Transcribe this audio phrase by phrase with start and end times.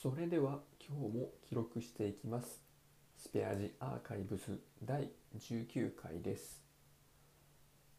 [0.00, 2.62] それでは今日も記録していきます。
[3.16, 6.62] スペアジアーカイブス第19回です。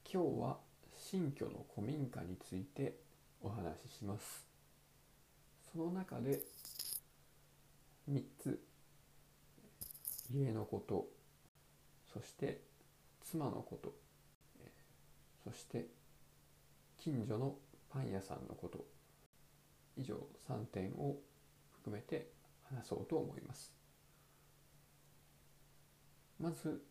[0.09, 0.57] 今日は
[0.95, 2.95] 新居の古民家について
[3.41, 4.45] お話しします。
[5.73, 6.39] その中で
[8.09, 8.63] 3つ。
[10.31, 11.05] 家のこと。
[12.13, 12.61] そして
[13.25, 13.93] 妻のこと。
[15.43, 15.87] そして
[16.97, 17.57] 近所の
[17.89, 18.85] パン屋さんのこと。
[19.97, 20.15] 以上
[20.47, 21.17] 3点を
[21.89, 22.29] 含めて
[22.63, 23.73] 話そうと思います。
[26.39, 26.81] まず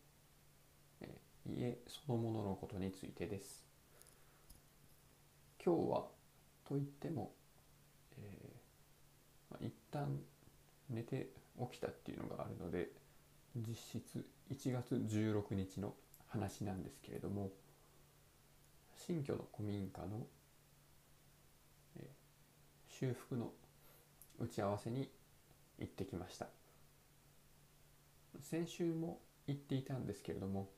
[1.47, 3.65] 家そのもののことについてです。
[5.65, 6.07] 今日は
[6.69, 7.33] といっても、
[8.19, 10.19] えーまあ、一旦
[10.91, 12.91] 寝て起きたっていうのがあるので
[13.57, 15.95] 実質1月16日の
[16.29, 17.51] 話なんですけれども
[18.97, 20.27] 新居の古民家の、
[21.99, 23.53] えー、修復の
[24.39, 25.11] 打ち合わせに
[25.79, 26.47] 行ってきました。
[28.41, 30.71] 先週も行っていたんですけれども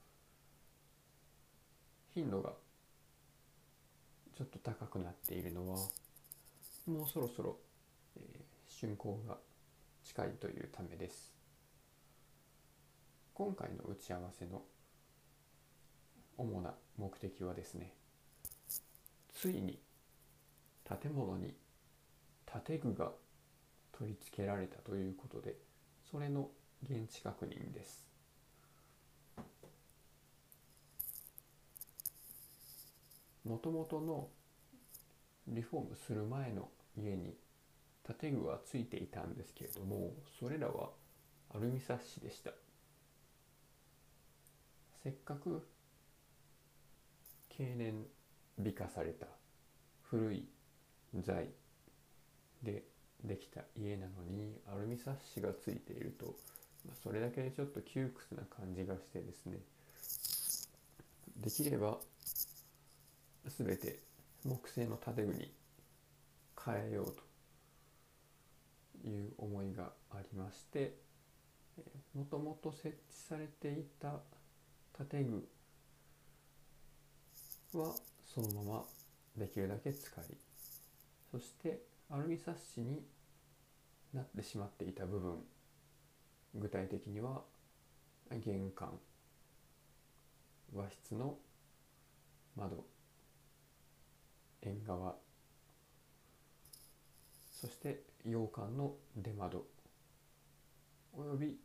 [2.14, 2.52] 頻度が
[4.36, 5.76] ちょっと高くなっているのは
[6.86, 7.58] もうそろそろ、
[8.16, 9.36] えー、竣工が
[10.04, 11.32] 近いというためです。
[13.34, 14.62] 今回の打ち合わせの
[16.36, 17.94] 主な目的はですね
[19.32, 19.78] ついに
[20.84, 21.54] 建物に
[22.66, 23.12] 建具が
[24.00, 25.56] 取り付けられたということで
[26.10, 26.48] それの
[26.82, 28.06] 現地確認です。
[33.44, 34.28] もともとの
[35.48, 37.34] リフォームする前の家に
[38.18, 40.90] 建具はついていたんですけれどもそれらは
[41.54, 42.52] アルミサッシでした。
[45.02, 45.66] せっかく
[47.50, 48.06] 経年
[48.58, 49.26] 美化された
[50.02, 50.48] 古い
[51.22, 51.50] 材
[52.62, 52.89] で
[53.24, 56.34] できた家なのにアルミサッシがついていると
[57.02, 59.58] それだけでちょっと窮屈な感じがしてですね。
[61.36, 61.98] できれば
[63.46, 64.00] 全て
[64.44, 65.52] 木製の建具に
[66.64, 67.14] 変えよう
[69.02, 70.94] という思いがありまして
[72.14, 74.20] もともと設置されていた
[75.10, 75.48] 建具
[77.78, 77.94] は
[78.34, 78.84] そのまま
[79.36, 80.24] できるだけ使い
[81.30, 83.02] そしてアルミサッシに
[84.12, 85.36] なってしまっていた部分
[86.56, 87.42] 具体的には
[88.32, 88.98] 玄関
[90.74, 91.36] 和室の
[92.56, 92.84] 窓
[94.62, 95.14] 縁側
[97.52, 99.64] そして洋館の出窓
[101.12, 101.58] および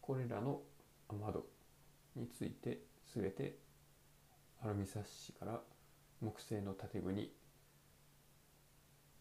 [0.00, 0.62] これらの
[1.08, 1.46] 雨窓
[2.14, 2.80] について
[3.14, 3.58] 全て
[4.64, 5.60] アルミサッシから
[6.22, 7.30] 木製の建具に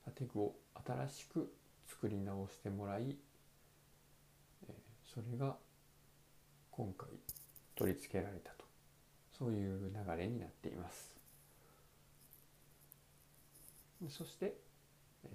[0.06, 0.56] 建具を
[0.86, 1.54] 新しく
[1.88, 3.18] 作り直してもらい
[4.68, 4.74] え
[5.04, 5.58] それが
[6.72, 7.10] 今回
[7.76, 8.66] 取り付けられたと。
[9.38, 11.16] そういう流れになっています。
[14.10, 14.56] そして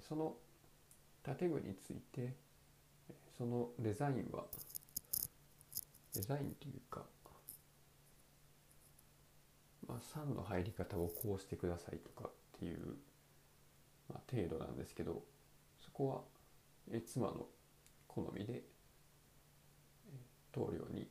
[0.08, 0.36] その
[1.22, 2.34] 建具について
[3.36, 4.44] そのデザインは
[6.14, 7.02] デザインというか、
[9.86, 12.96] まあ、3の入り方をこうしてくださいとかっていう、
[14.10, 15.22] まあ、程度なんですけど
[15.80, 16.20] そこは
[16.92, 17.46] え妻の
[18.08, 18.64] 好みで
[20.52, 21.08] 棟梁に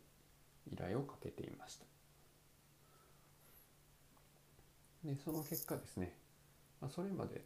[0.71, 1.85] 依頼をかけていました。
[5.03, 6.13] でその結果ですね、
[6.81, 7.41] まあ、それまで、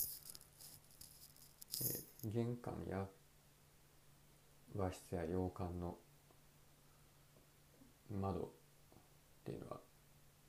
[2.26, 3.06] え、玄関や
[4.76, 5.98] 和室や洋館の
[8.10, 8.50] 窓っ
[9.46, 9.82] ていうのは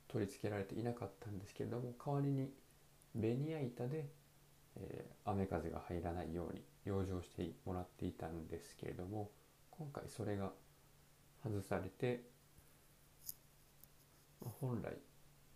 [0.07, 2.49] 取り付けられていなかったんですけれども代わりに
[3.13, 4.09] ベニヤ板で、
[4.77, 9.31] えー、雨風が入らないように養生してもらっていたんですけれども
[9.71, 10.51] 今回それが
[11.43, 12.23] 外されて
[14.61, 14.93] 本来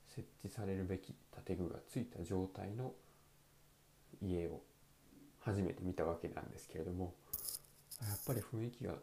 [0.08, 1.14] 設置されるべき
[1.46, 2.94] 建具がついた状態の
[4.22, 4.62] 家を
[5.40, 7.14] 初めて見たわけなんですけれども
[8.02, 8.96] やっぱり雰囲気が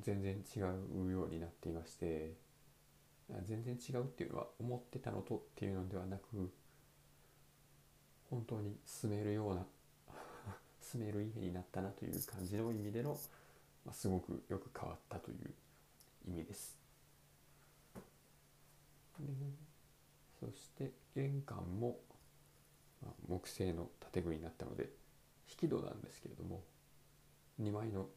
[0.00, 2.32] 全然違うようになっていまして
[3.46, 6.50] 全然違うっていうのは思ってたのとっていうのではなく
[8.34, 9.64] 本当に住めるような
[10.82, 13.16] 住める家になったなという感じの意味での、
[13.84, 15.54] まあ、すごくよく変わったという
[16.26, 16.76] 意味です。
[19.20, 19.26] で
[20.40, 22.00] そして玄関も、
[23.00, 24.90] まあ、木製の建具になったので
[25.48, 26.64] 引き戸なんですけれども
[27.60, 28.08] 2枚の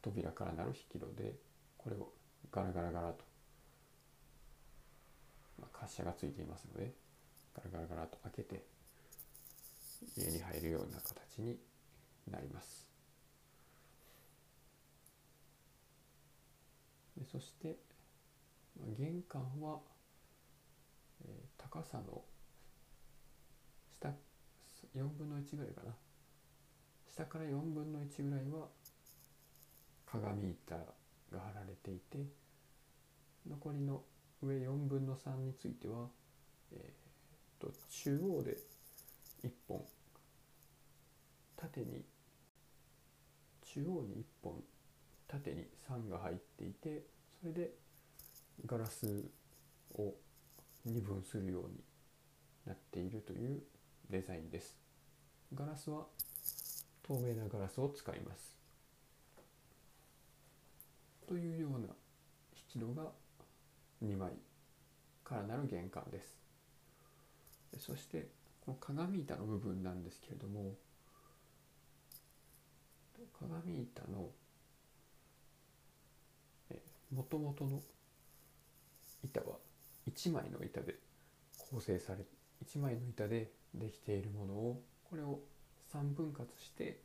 [0.00, 1.34] 扉からなる引き戸で
[1.76, 2.12] これを
[2.52, 3.24] ガラガラガラと、
[5.60, 6.92] まあ、滑車がついていますので
[7.52, 8.71] ガラガラガラと開けて
[10.16, 11.58] 家に入るような形に
[12.30, 12.86] なります。
[17.16, 17.76] でそして
[18.98, 19.80] 玄関は、
[21.24, 22.22] えー、高さの
[24.00, 24.08] 下
[24.96, 25.94] 4分の1ぐらいかな。
[27.08, 28.68] 下から4分の1ぐらいは
[30.06, 30.84] 鏡板が
[31.40, 32.18] 貼られていて
[33.48, 34.02] 残りの
[34.42, 36.08] 上4分の3については、
[36.72, 38.56] えー、と中央で
[39.44, 39.84] 1本。
[41.56, 42.04] 縦に
[43.62, 44.62] 中央に1本。
[45.28, 47.06] 縦に3が入っていて
[47.40, 47.70] それで
[48.66, 49.24] ガラス
[49.94, 50.12] を
[50.84, 51.80] 二分するように
[52.66, 53.62] なっているという
[54.10, 54.76] デザインです。
[55.54, 56.06] ガラスは
[57.02, 58.54] 透明なガラスを使います。
[61.26, 61.78] というような
[62.54, 63.10] 引き戸が
[64.04, 64.32] 2枚
[65.24, 66.36] からなる玄関です。
[67.78, 68.28] そして
[68.64, 70.74] この鏡板の部分なんですけれども
[73.38, 74.30] 鏡板の
[77.12, 77.82] もともとの
[79.22, 79.56] 板は
[80.10, 80.96] 1枚の板で
[81.70, 82.24] 構成され
[82.64, 85.40] 1枚の板でできているものをこれを
[85.92, 87.00] 3分割して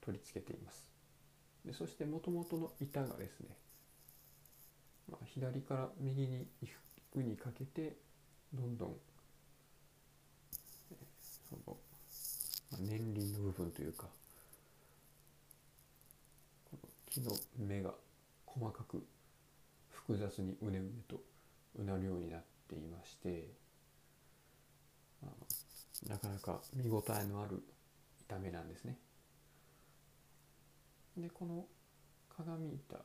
[0.00, 0.88] 取り付けています。
[1.64, 3.48] でそしてもともとの板がですね、
[5.10, 6.70] まあ、左から右に行
[7.12, 7.96] くにかけて
[8.52, 8.96] どんどん
[11.48, 11.76] その、
[12.72, 14.06] まあ、年輪の部分というか
[16.70, 17.90] この木の芽が
[18.44, 19.04] 細かく
[19.90, 21.20] 複雑にうねうねと
[21.78, 23.48] うなるようになっていまして
[26.08, 27.62] なかなか見応えのある
[28.28, 28.98] 炒めなんですね。
[31.16, 31.64] でこの
[32.36, 32.96] 鏡板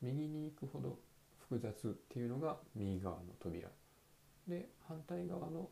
[0.00, 0.98] 右に行くほど
[1.38, 3.68] 複雑っていうのが右側の扉
[4.48, 5.68] で反対側の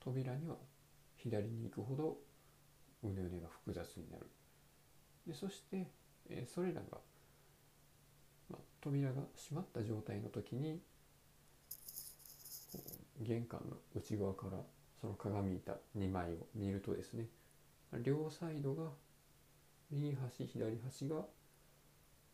[0.00, 0.56] 扉には
[1.16, 2.18] 左に行くほど
[3.02, 4.26] うねうねが複雑になる。
[5.26, 5.86] でそして、
[6.28, 6.98] え、それらが
[8.48, 10.80] ま扉が閉まった状態の時に
[13.20, 14.58] 玄関の内側から
[15.00, 17.26] その鏡板2枚を見るとですね
[18.02, 18.90] 両サイドが
[19.90, 21.16] 右端左端が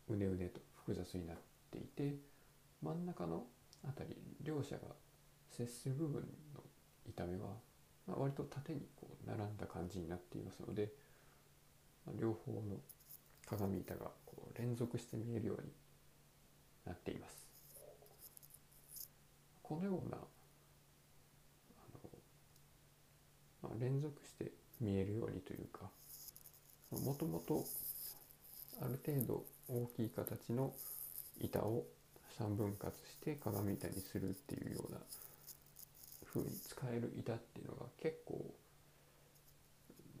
[0.09, 1.37] うねうねと複雑になっ
[1.71, 2.15] ていて
[2.81, 3.45] 真ん中の
[3.85, 4.81] 辺り両者が
[5.49, 6.21] 接する部分
[6.53, 6.61] の
[7.09, 7.49] 板目は、
[8.07, 10.91] まあ、割と縦にこう並んだ感じになっていますので、
[12.05, 12.61] まあ、両方の
[13.45, 15.69] 鏡板がこう連続して見えるように
[16.85, 17.47] なっています。
[19.63, 20.19] このようなあ
[23.63, 25.89] の、まあ、連続して見えるようにというか
[26.91, 27.65] もともと
[28.81, 30.73] ある程度大きい形の
[31.41, 31.83] 板を
[32.39, 34.99] 3分割して鏡板にするっていうような
[36.37, 38.53] 風に使える板っていうのが結構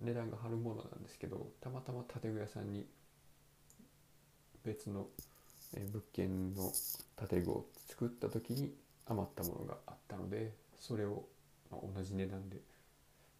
[0.01, 2.85] 値段が張るものなんですけどたまたま建具屋さんに
[4.63, 5.07] 別の
[5.73, 6.71] 物件の
[7.27, 8.73] 建具を作った時に
[9.07, 11.23] 余ったものがあったのでそれを
[11.71, 12.57] 同じ値段で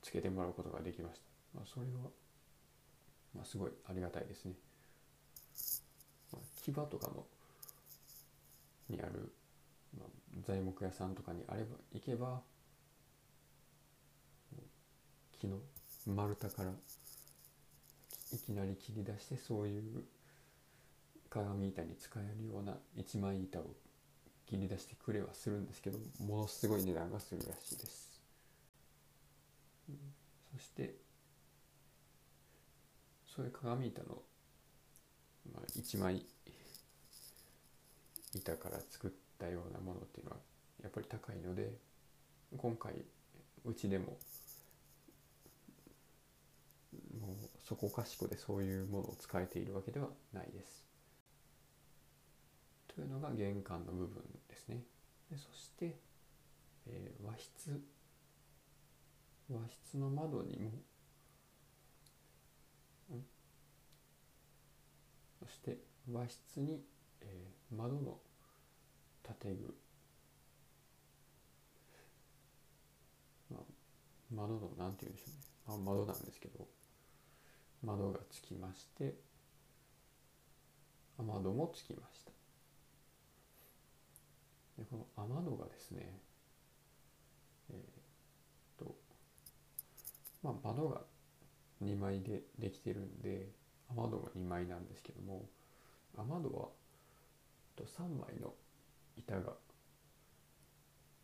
[0.02, 1.26] つけてもらうことができました、
[1.56, 2.10] まあ、それは、
[3.36, 4.54] まあ、すごいありがたいですね、
[6.32, 7.26] まあ、木場とかの
[8.90, 9.34] にある、
[10.46, 12.42] 材木屋さんとかにあれば行けば
[15.40, 15.58] 木の
[16.08, 16.72] 丸太から
[18.34, 20.04] いきなり切り出してそういう
[21.30, 23.66] 鏡板に使えるような一枚板を
[24.48, 28.22] 切り出してくれはするんですけどものすごい値段がするらしいです、
[30.56, 30.96] そして
[33.36, 34.18] そういう鏡板の、
[35.54, 36.26] まあ、一枚
[38.34, 40.38] 板から作ったようなものっていうのは
[40.82, 41.72] やっぱり高いので
[42.58, 42.94] 今回
[43.66, 44.18] うちでも
[47.20, 50.86] もうそこかしこでそういうものを使えているわけではないです。
[52.88, 54.84] というのが玄関の部分ですね。
[55.30, 55.98] でそして、
[56.88, 57.82] えー、和室。
[59.50, 60.72] 和室の窓にも、
[65.40, 65.78] そして
[66.10, 66.82] 和室に、
[67.22, 68.18] えー、窓の
[69.42, 69.76] 建具、
[73.52, 73.62] まあ、
[74.34, 76.77] 窓のなんて言うんでしょうね、まあ、窓なんですけど。
[77.84, 79.16] 窓がつきまして
[81.20, 82.32] 雨戸もつきました。
[84.78, 86.20] でこの雨戸がですね
[87.70, 88.96] えー、っと
[90.44, 91.02] まあ窓が
[91.84, 93.50] 2枚でできてるんで
[93.90, 95.46] 雨戸が2枚なんですけども
[96.18, 96.70] 雨戸は
[97.78, 98.54] と3枚の
[99.16, 99.54] 板が、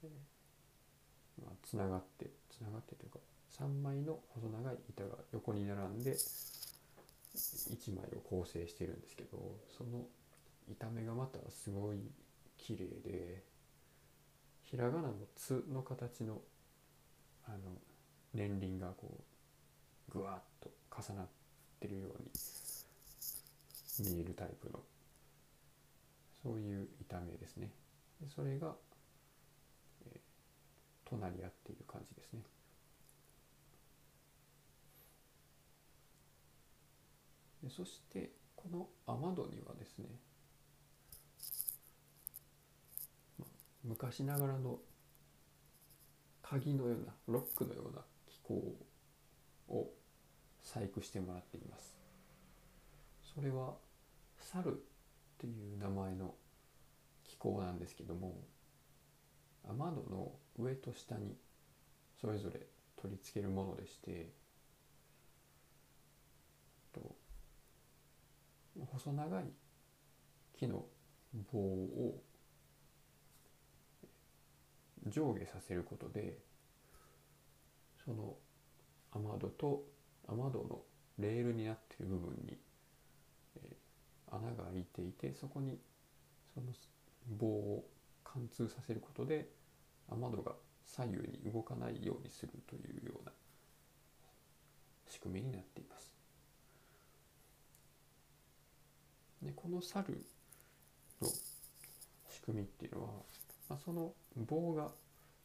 [0.03, 3.19] えーまあ、つながってつながってというか
[3.59, 9.37] 3枚の細長い板が横に並んで1枚を構成してるんですけど
[9.77, 10.05] その
[10.69, 11.99] 板目がまたすごい
[12.57, 13.43] 綺麗で
[14.63, 16.41] ひらがなの「つ」の形の
[17.45, 17.57] あの
[18.33, 19.19] 年輪がこ
[20.09, 21.27] うぐわっと重なっ
[21.79, 24.79] てるように見えるタイプの
[26.41, 27.71] そういう板目ですね。
[28.35, 28.75] それが、
[30.07, 30.19] え、
[31.05, 32.41] 隣り合っている感じですね。
[37.63, 40.05] でそしてこの雨戸にはですね、
[43.83, 44.79] 昔ながらの
[46.41, 48.75] 鍵のようなロックのような機構
[49.69, 49.89] を
[50.61, 51.97] 細工してもらっています。
[53.33, 53.73] それは
[54.37, 54.75] 猿っ
[55.39, 56.35] ていう名前の
[57.23, 58.35] 機構なんですけども
[59.67, 61.35] 雨戸の上と下に
[62.19, 62.59] それぞれ
[62.95, 64.29] 取り付けるものでして
[66.93, 67.15] と
[68.79, 69.45] 細長い
[70.57, 70.85] 木の
[71.51, 72.21] 棒を
[75.07, 76.37] 上下させることで
[78.05, 78.35] その
[79.11, 79.83] 雨戸と
[80.27, 80.81] 雨戸の
[81.19, 82.57] レールになっている部分に、
[83.57, 85.77] えー、穴が開いていてそこに
[86.53, 86.67] その
[87.37, 87.85] 棒を
[88.23, 89.49] 貫通させることで
[90.09, 90.53] 雨戸が
[90.85, 93.31] 左右に動かないようにするというような
[95.09, 95.92] 仕組みになっています。
[99.43, 100.25] でこの猿
[101.21, 101.27] の
[102.29, 103.09] 仕組みっていうのは、
[103.69, 104.89] まあ、その棒が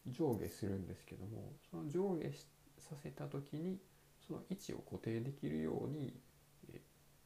[0.07, 2.31] 上下するんですけどもその上下
[2.78, 3.78] させた時に
[4.26, 6.14] その位置を固定できるように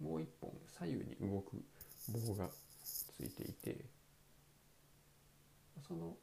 [0.01, 1.63] もう一本左右に動く
[2.09, 2.49] 棒が
[2.85, 3.85] ついていて
[5.87, 6.17] その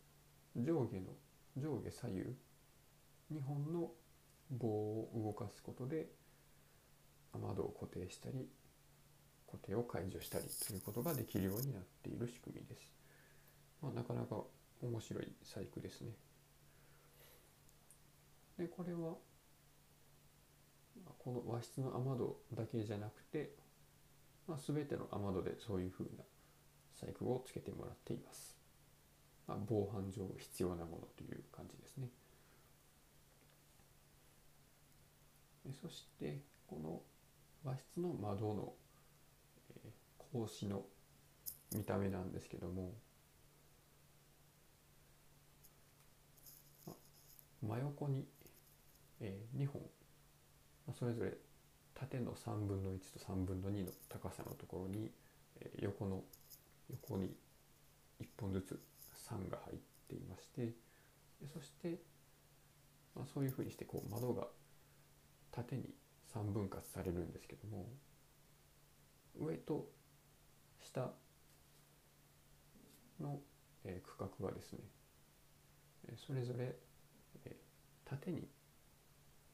[0.56, 1.14] 上下の
[1.58, 2.22] 上下左右
[3.34, 3.92] 2本の
[4.52, 6.08] 棒を動かすことで
[7.34, 8.48] 雨戸を固定したり
[9.50, 12.88] 固定を解除したりということができるようになっている仕組みです。
[13.82, 14.44] まあ、なかなか
[14.82, 16.12] 面白い細工ですね。
[18.58, 19.16] でこれは
[21.18, 23.56] この和室の雨戸だけじゃなくて、
[24.48, 26.24] まあ、全ての雨戸でそういうふうな
[26.94, 28.58] 細工をつけてもらっています。
[29.48, 32.10] まあ、防犯上必要なものという感じですね。
[35.82, 37.02] そしてこの
[37.64, 38.74] 和室の窓の、
[40.32, 40.84] 格子の
[41.74, 42.94] 見た目なんですけども。
[47.62, 48.26] 真横に、
[49.20, 49.82] えー、2本。
[50.94, 51.38] それぞれ
[51.94, 55.12] 縦の3分の1と3分の2の高さのところに、
[55.60, 56.24] えー、横の
[56.90, 57.36] 横に
[58.22, 58.80] 1本ずつ
[59.30, 60.74] 3が入っていまして
[61.54, 62.00] そして、
[63.16, 64.48] まあ、そういうふうにしてこう窓が
[65.52, 65.94] 縦に
[66.34, 67.86] 3分割されるんですけども
[69.40, 69.90] 上と
[70.92, 71.12] 下
[73.22, 73.40] の、
[73.84, 74.80] え、区画がですね
[76.16, 76.76] それぞれ、
[77.46, 77.56] え、
[78.06, 78.48] 縦に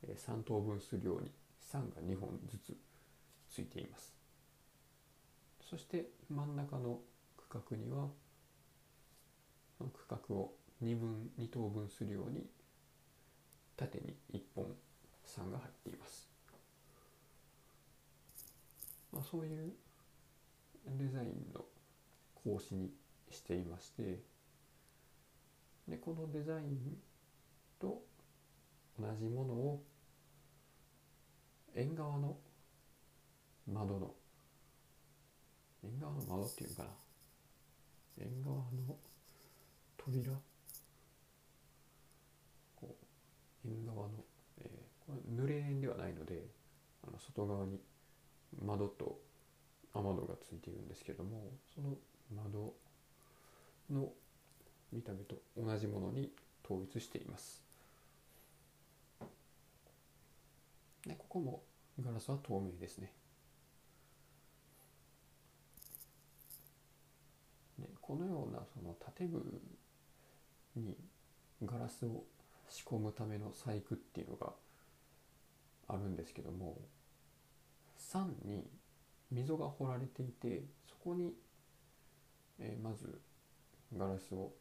[0.04, 1.32] 3等分するように
[1.72, 2.78] 3が2本ずつ
[3.50, 4.14] ついています。
[5.70, 7.00] そして真ん中の
[7.50, 8.08] 区画には
[9.80, 12.46] の区画を2分2等分するように
[13.76, 14.66] 縦に1本
[15.26, 16.30] 3が入っています、
[19.12, 19.74] まあ、そういう
[20.88, 21.66] デザインの
[22.44, 22.92] 格子に
[23.32, 24.20] していまして
[25.88, 26.98] でこのデザイン
[27.80, 28.04] と
[29.00, 29.84] 同じものを
[31.76, 32.38] 縁側の
[33.72, 34.14] 窓の
[35.84, 36.90] 縁側の窓っていうかな？
[38.20, 38.64] 縁側の
[39.98, 40.32] 扉？
[42.76, 42.96] こ
[43.66, 44.14] う縁側の、
[44.60, 46.46] えー、これ濡れ縁ではないので
[47.04, 47.80] あの外側に
[48.64, 49.20] 窓と
[49.96, 51.96] 雨戸がついているんですけどもその
[52.36, 52.74] 窓
[53.90, 54.12] の
[54.92, 56.32] 見た目と同じものに
[56.64, 57.64] 統一しています。
[61.06, 61.64] でここも
[62.04, 63.14] ガラスは透明ですね。
[67.80, 69.62] でこのようなその建具
[70.76, 70.98] に
[71.64, 72.24] ガラスを
[72.70, 74.54] 仕込むための細工っていうのが
[75.88, 76.78] あるんですけども
[77.98, 78.66] 山に
[79.36, 81.34] 溝が掘られていてそこに、
[82.60, 83.20] えー、まず
[83.96, 84.54] ガラスを、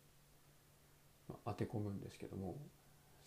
[1.29, 2.57] まあ、当て込むんですけども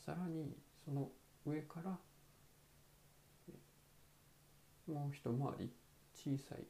[0.05, 1.09] さらにその
[1.45, 1.97] 上から
[4.87, 5.71] もう一回り
[6.13, 6.63] 小さい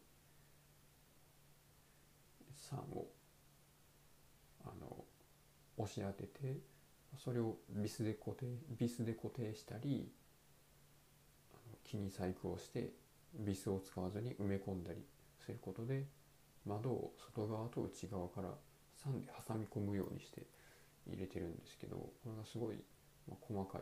[2.56, 3.08] 酸を
[4.66, 5.06] あの
[5.78, 6.58] 押し当てて
[7.24, 8.46] それをビスで固定
[8.78, 10.12] ビスで固定したり
[11.84, 12.92] 木に細工をして
[13.40, 15.04] ビスを使わずに埋め込んだり
[15.40, 16.06] することで
[16.66, 18.50] 窓を外側と内側から
[19.06, 20.44] 3で挟み込むようにして
[21.08, 22.76] 入れてるんですけどこれがすごい、
[23.42, 23.82] 細かい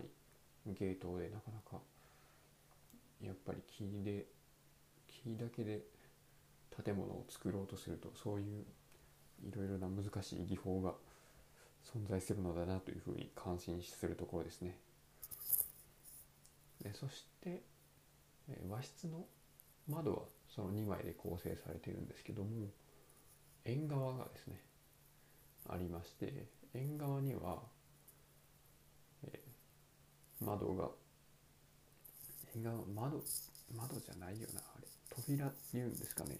[0.67, 1.81] ゲートでなかなか
[3.21, 4.25] やっぱり木で
[5.07, 5.81] 木だけで
[6.83, 8.65] 建物を作ろうとするとそういう
[9.43, 10.93] いろいろな難しい技法が
[11.83, 14.77] 存在するのだなというふうに感心するところですね。
[16.81, 17.61] でそして、
[18.69, 19.25] 和室の
[19.87, 22.67] 窓はその2枚で構成されているんですけども
[23.65, 24.61] 縁側がですね
[25.69, 27.61] ありまして縁側には、
[29.23, 30.89] えー、窓が
[32.55, 33.21] 縁側窓
[33.75, 36.37] 窓じゃないよなあれ扉っていうんですかね。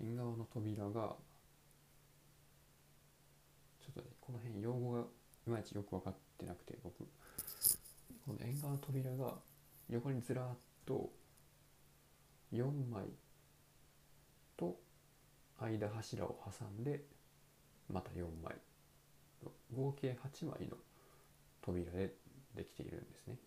[0.00, 1.16] 縁側の扉がちょ
[3.90, 5.02] っとねこの辺用語が
[5.46, 7.06] いまいちよく分かってなくて僕。
[8.24, 9.34] この縁側の扉が
[9.88, 10.56] 横にずらーっ
[10.86, 11.10] と
[12.52, 13.06] 4枚
[14.56, 14.78] と
[15.58, 17.04] 間柱を挟んで
[17.88, 18.56] また4枚
[19.74, 20.76] 合計8枚の
[21.60, 22.14] 扉で
[22.54, 23.38] できているんですね。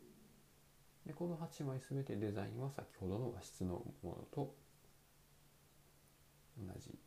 [1.05, 4.55] でこの8枚全てデザインは先ほどの和室のものと
[6.57, 6.97] 同じ。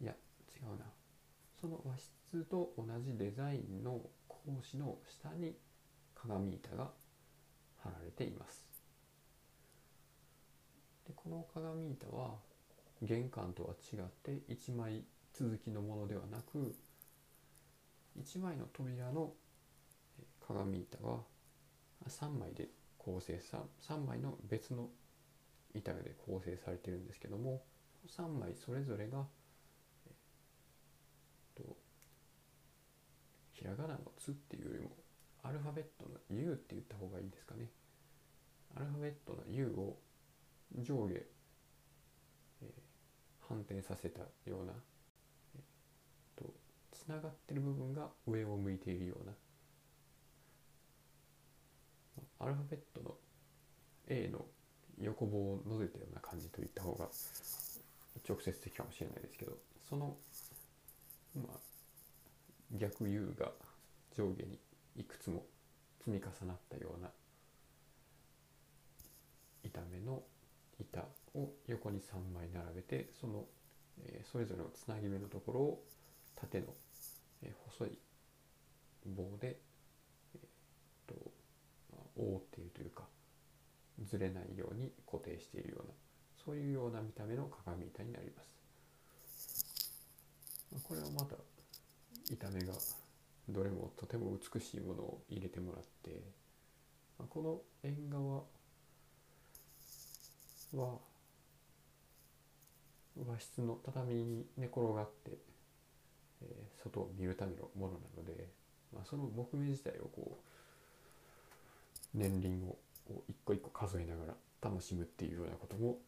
[0.00, 0.84] いや違うな。
[1.60, 5.56] その和室と同じデザインの格子の下に
[6.14, 6.90] 鏡板が
[7.78, 8.67] 貼られています。
[11.08, 12.34] でこの鏡板は
[13.02, 16.74] 玄関とは違って1枚続きのものではなく
[18.20, 19.32] 1枚の扉の
[20.46, 21.20] 鏡板は
[22.06, 24.88] 3枚で構成さ3枚の別の
[25.74, 27.62] 板で構成されてるんですけども
[28.08, 29.24] 3枚それぞれが、
[30.06, 31.76] えっと、
[33.52, 34.90] ひらがなの「つ」っていうよりも
[35.42, 37.70] アルファベットの「U」って言った方がいいですかね。
[38.76, 39.96] アルファベットの「U」を
[40.76, 42.68] 上下、えー、
[43.48, 44.72] 反転させたような、
[45.54, 45.62] えっ
[46.36, 46.52] と
[46.92, 49.32] つながってる部分が上を向いているような
[52.40, 53.14] アルファベットの
[54.08, 54.44] A の
[55.00, 57.08] 横棒をのせたような感じといった方が
[58.28, 59.52] 直接的かもしれないですけど
[59.88, 60.16] その、
[61.36, 61.58] まあ、
[62.72, 63.52] 逆 U が
[64.16, 64.58] 上下に
[64.96, 65.44] いくつも
[66.00, 67.10] 積み重なったような
[69.64, 70.22] 板目の
[70.80, 73.44] 板を横に3枚並べてその、
[74.04, 75.84] え、それぞれのつなぎ目のところを
[76.36, 76.66] 縦の、
[77.42, 77.98] え、細い
[79.06, 79.58] 棒で、
[80.34, 81.14] えー、と
[82.16, 83.04] 覆っているというか
[84.04, 85.94] ずれないように固定しているような
[86.44, 88.58] そういうような見た目の鏡板になります。
[90.82, 91.34] これはまた
[92.30, 92.74] 板目が
[93.48, 96.20] どれもとても美しいものを入れてもらって
[97.28, 98.42] この縁側
[100.74, 100.98] は
[103.26, 105.38] 和室の畳に寝転がって、
[106.42, 108.48] えー、外を見るためのものなので、
[108.92, 110.38] まあ、その木目自体をこ
[112.14, 112.76] う年輪を
[113.28, 115.98] 一個一個数えながら楽しむっていうようなことも、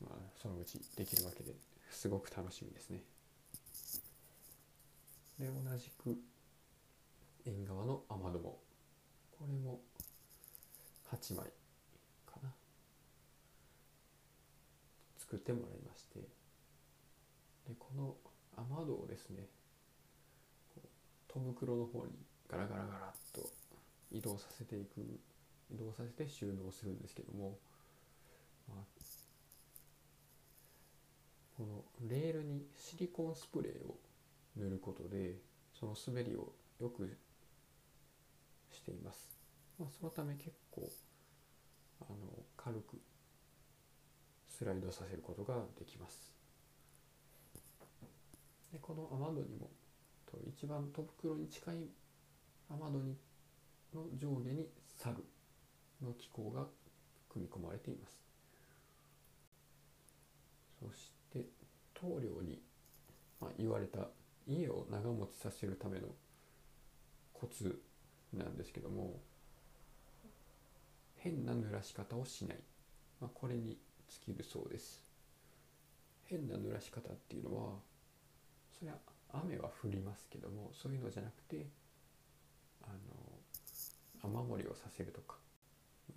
[0.00, 1.52] まあ、そのうちできるわけで
[1.90, 3.02] すごく楽しみですね。
[5.38, 6.18] で同じく
[7.46, 8.58] 縁側の雨戸も
[9.38, 9.80] これも
[11.12, 11.46] 8枚
[12.26, 12.50] かな
[15.28, 16.20] 作ってもらいまして。
[17.68, 18.16] でこの
[18.56, 19.46] 雨戸をですね
[21.28, 22.12] 戸袋の方に
[22.48, 23.50] ガラガラガラっと
[24.10, 25.20] 移動させていく
[25.70, 27.58] 移動させて収納するんですけども、
[28.66, 28.84] まあ、
[31.58, 33.98] このレールにシリコンスプレーを
[34.56, 35.34] 塗ることで
[35.78, 37.18] その滑りをよく
[38.70, 39.28] しています、
[39.78, 40.90] まあ、そのため結構
[42.00, 42.16] あの
[42.56, 42.98] 軽く
[44.58, 46.32] スライドさせることができます。
[48.72, 49.70] でこの雨戸にも
[50.48, 51.76] 一番戸袋に近い
[52.68, 53.16] 雨戸に
[53.94, 55.24] の上下にサル
[56.04, 56.66] の機構が
[57.28, 58.20] 組み込まれています。
[60.80, 61.46] そして
[61.94, 62.60] 棟梁に、
[63.40, 64.08] まあ、言われた
[64.48, 66.08] 家を長持ちさせるための
[67.32, 67.80] コツ
[68.32, 69.20] なんですけども
[71.16, 72.58] 変な濡らし方をしない、
[73.20, 75.02] まあ、これに尽きるそうです。
[76.24, 77.72] 変な濡らし方っていうのは
[78.78, 78.98] それは
[79.32, 81.66] 雨は降りますけどもそういうのじゃなくて
[82.82, 82.86] あ
[84.22, 85.36] の雨漏りをさせるとか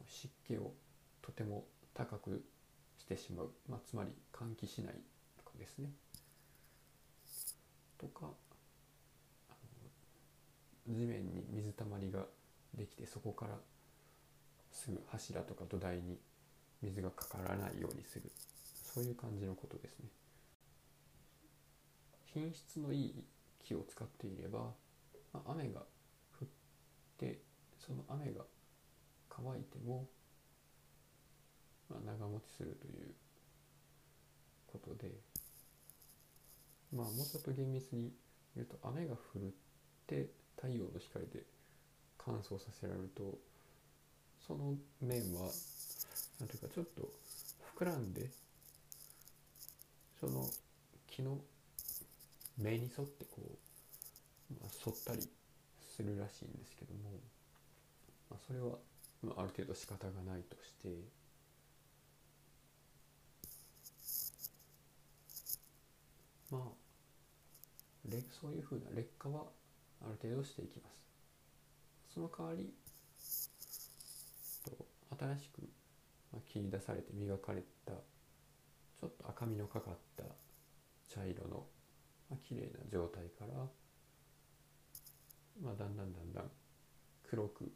[0.08, 0.74] 湿気を
[1.22, 2.44] とても高く
[2.98, 4.96] してしまう、まあ、つまり換気しない
[5.38, 5.90] とかですね。
[7.98, 8.32] とか
[10.88, 12.26] 地面に水たまりが
[12.74, 13.58] できてそこから
[14.72, 16.18] すぐ柱とか土台に
[16.82, 18.32] 水がかからないようにする。
[18.84, 20.10] そういう感じのことですね。
[22.34, 23.26] 品質のいい
[23.64, 24.74] 木を使っていれば、
[25.34, 25.82] まあ、雨が
[26.40, 26.48] 降っ
[27.18, 27.40] て
[27.80, 28.46] その雨が
[29.30, 30.08] 乾いても、
[31.90, 33.14] まあ、長持ちするという
[34.68, 35.12] ことで
[36.94, 38.12] まあもうちょっと厳密に
[38.56, 39.42] 言うと雨が降っ
[40.08, 41.44] て太陽の光で
[42.18, 43.38] 乾燥させられると
[44.46, 45.50] その面は
[46.42, 47.08] 何ていうかちょっと
[47.78, 48.32] 膨らんで
[50.20, 50.44] その
[51.08, 51.38] 木の
[52.58, 53.42] 目に沿ってこ
[54.50, 55.22] う、まあ、反ったり
[55.96, 57.12] するらしいんですけども、
[58.32, 58.78] まあ、それは、
[59.22, 60.90] まあ、ある程度仕方がないとして
[66.50, 66.62] まあ
[68.42, 69.44] そういうふうな劣化は
[70.02, 71.06] ある程度していきます。
[72.14, 72.74] その代わり
[75.20, 75.62] 新しく
[76.40, 80.24] 切り出されて磨かれたちょっと赤みのかかった
[81.10, 81.66] 茶色の、
[82.30, 83.68] まあ、綺麗な状態から、
[85.62, 86.52] まあ、だんだんだんだん
[87.24, 87.72] 黒く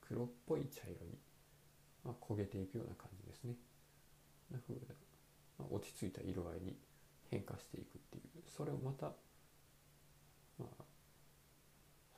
[0.00, 1.18] 黒っぽい茶色に、
[2.04, 3.54] まあ、焦げていくような感じですね。
[4.50, 4.80] な風な、
[5.58, 6.76] まあ、落ち着いた色合いに
[7.30, 9.12] 変化していくっていうそれをまた
[10.58, 10.84] まあ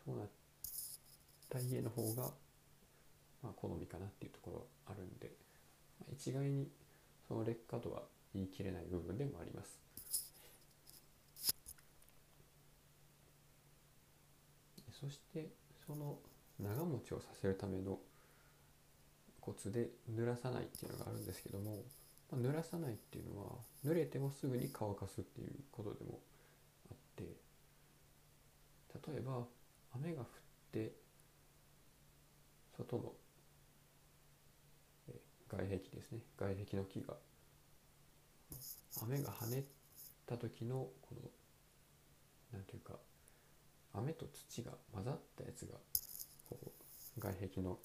[0.05, 0.29] そうなっ
[1.49, 2.31] た家の方が
[3.43, 5.33] まあ好みかなっていうところあるんで、
[6.13, 6.69] 一概に
[7.27, 8.03] その劣化とは
[8.35, 9.81] 言い切れない部分でもあります。
[15.01, 15.49] そして
[15.87, 16.19] その
[16.59, 17.99] 長持ちをさせるための
[19.41, 21.83] コツで濡らさないっていうのがあるんですけども、
[22.31, 23.53] まあ、濡らさないっていうのは
[23.85, 26.21] 濡れてもすぐに乾かすっていうことでも
[26.91, 27.25] あって
[29.09, 29.45] 例えば
[29.95, 30.27] 雨が降っ
[30.73, 30.93] て
[32.77, 33.13] 外の
[35.51, 36.21] 外壁ですね。
[36.39, 37.15] 外壁の木が。
[39.03, 39.65] 雨が跳ね
[40.27, 41.31] た時のこの
[42.53, 42.99] 何ていうか
[43.95, 45.75] 雨と土が混ざったやつが
[46.49, 46.59] こ
[47.17, 47.79] う外壁の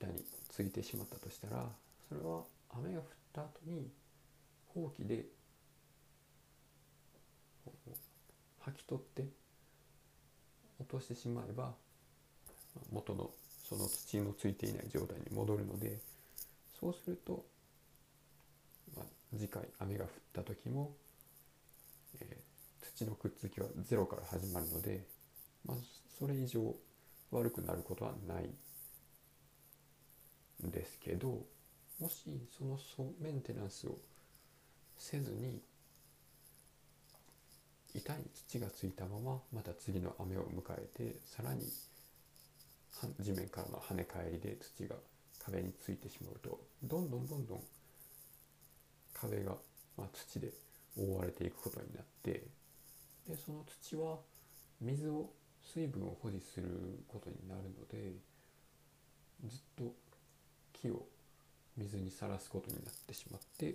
[0.00, 1.68] 板についてしまったとしたら
[2.08, 2.42] それは
[2.76, 3.90] 雨が降った後に
[4.66, 5.24] ほうきで
[8.66, 9.24] 履き取って
[10.80, 11.74] 落としてしまえば
[12.92, 13.30] 元の
[13.74, 15.98] その土のついていない状態に戻るので
[16.80, 17.44] そうすると
[18.96, 19.06] まあ、
[19.36, 20.92] 次回雨が降った時も、
[22.20, 25.04] えー、土のくっつきはゼロから始まるので、
[25.64, 25.76] まあ、
[26.18, 26.72] それ以上
[27.32, 28.44] 悪くなることはない
[30.64, 31.44] んですけど
[31.98, 32.78] もしその
[33.20, 33.98] メンテナンスを
[34.96, 35.60] せずに
[37.92, 41.62] 板に土がついたまままた次の雨を迎えてさらに
[43.20, 44.96] 地面からの跳ね返りで土が
[45.44, 47.60] 壁についてしまうとどんどんどんどん
[49.12, 49.52] 壁が、
[49.96, 50.52] まあ、土で
[50.96, 52.44] 覆われていくことになって
[53.28, 54.18] でその土は
[54.80, 55.30] 水を
[55.72, 56.68] 水分を保持する
[57.08, 58.12] ことになるので
[59.46, 59.92] ずっと
[60.72, 61.06] 木を
[61.76, 63.74] 水にさらすことになってしまって、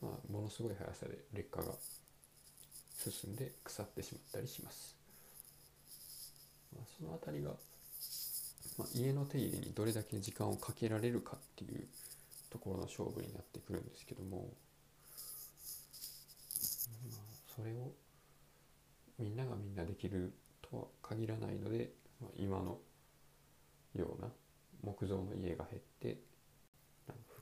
[0.00, 1.72] まあ、ものすごい速さで劣化が
[2.96, 4.96] 進んで腐ってしまったりします。
[6.74, 7.50] まあ、その辺りが、
[8.76, 11.86] まあ、家の手入れにどれだけ時間をかけられるかっていう
[12.50, 14.48] ところの勝負になってくるんですけども、
[17.12, 17.20] まあ、
[17.54, 17.92] それを
[19.18, 20.32] みんながみんなできる
[20.62, 22.78] とは限らないので、まあ、今の
[23.94, 24.28] ような
[24.82, 26.18] 木造の家が減って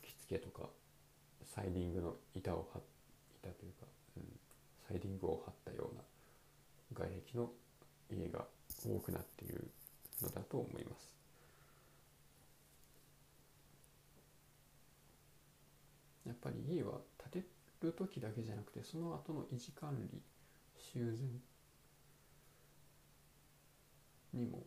[0.00, 0.68] 吹き付けとか
[1.54, 2.80] サイディングの板を張
[3.42, 4.22] 板というか、うん、
[4.88, 6.02] サイディングを張ったような
[6.94, 7.50] 外壁の
[8.10, 8.44] 家が
[8.84, 9.70] 多くなっている
[10.22, 11.11] のだと思います。
[16.32, 16.92] やっぱり家は
[17.30, 17.48] 建て
[17.82, 20.22] る時だけじゃなくてその後の維持管理
[20.78, 21.40] 修繕
[24.32, 24.62] にも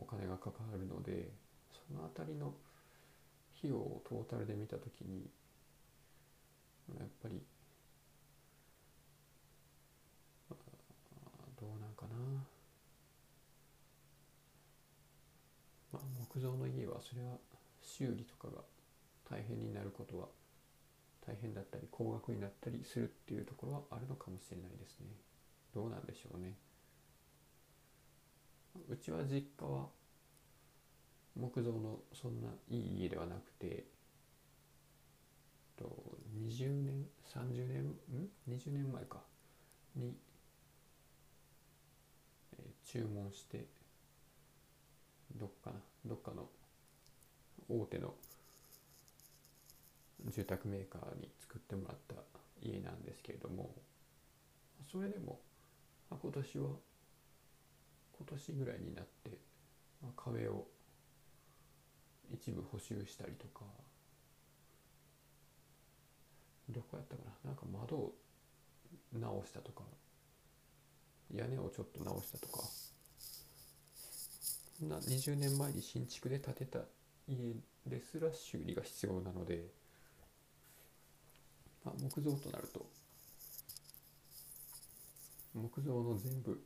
[0.00, 0.86] お金がかかる。
[0.86, 1.28] ので
[1.72, 2.54] その辺りの
[3.58, 5.28] 費用をトータルで見た時に
[6.98, 7.40] やっぱり
[11.60, 12.16] どうなんかな、
[15.92, 17.38] まあ、木造の家はそれは
[17.82, 18.62] 修理とかが
[19.28, 20.26] 大変になることは
[21.26, 25.06] 大変だったり高額になったりするっていうところはあるのかもしれないですね。
[25.74, 26.54] どうなんでしょうね。
[28.88, 29.88] うちは実家は
[31.34, 33.84] 木造のそんないい家ではなくて
[35.76, 39.22] と20年30年ん？20年前か。
[39.94, 40.14] に、
[42.58, 43.66] え、注文して
[45.34, 46.48] どっかなどっかの
[47.68, 48.14] 大手の
[50.24, 52.14] 住宅メーカーに作ってもらった
[52.62, 53.74] 家なんですけれども
[54.90, 55.40] それでも
[56.10, 56.68] 今年は
[58.18, 59.38] 今年ぐらいになって
[60.16, 60.66] 壁を
[62.32, 63.64] 一部補修したりとか
[66.68, 68.14] どこやったかななんか窓を
[69.12, 69.82] 直したとか
[71.32, 72.62] 屋根をちょっと直したとか
[74.82, 76.80] な20年前に新築で建てた
[77.28, 77.54] 家
[77.86, 79.64] ですら修理が必要なので、
[81.92, 82.86] あ、木造となると。
[85.54, 86.60] 木造の全部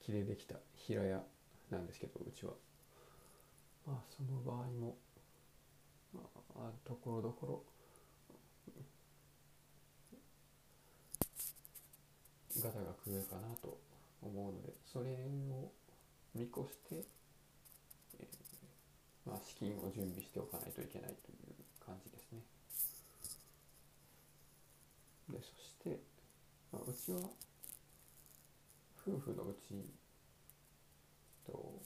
[0.00, 1.22] 木でできた平屋
[1.70, 2.52] なんですけどうちは。
[3.86, 4.96] まあその場合も
[6.14, 6.20] ま
[6.56, 7.62] あところどころ。
[12.62, 13.78] ガタが来るかなと
[14.20, 15.12] 思うのでそれ
[15.48, 15.70] を
[16.34, 17.06] 見越して、
[18.18, 21.54] えー、まあ、資金を準備しておかないといけないという
[25.30, 26.00] でそして、
[26.72, 27.20] まあ、うちは
[29.06, 29.74] 夫婦のうち
[31.46, 31.80] と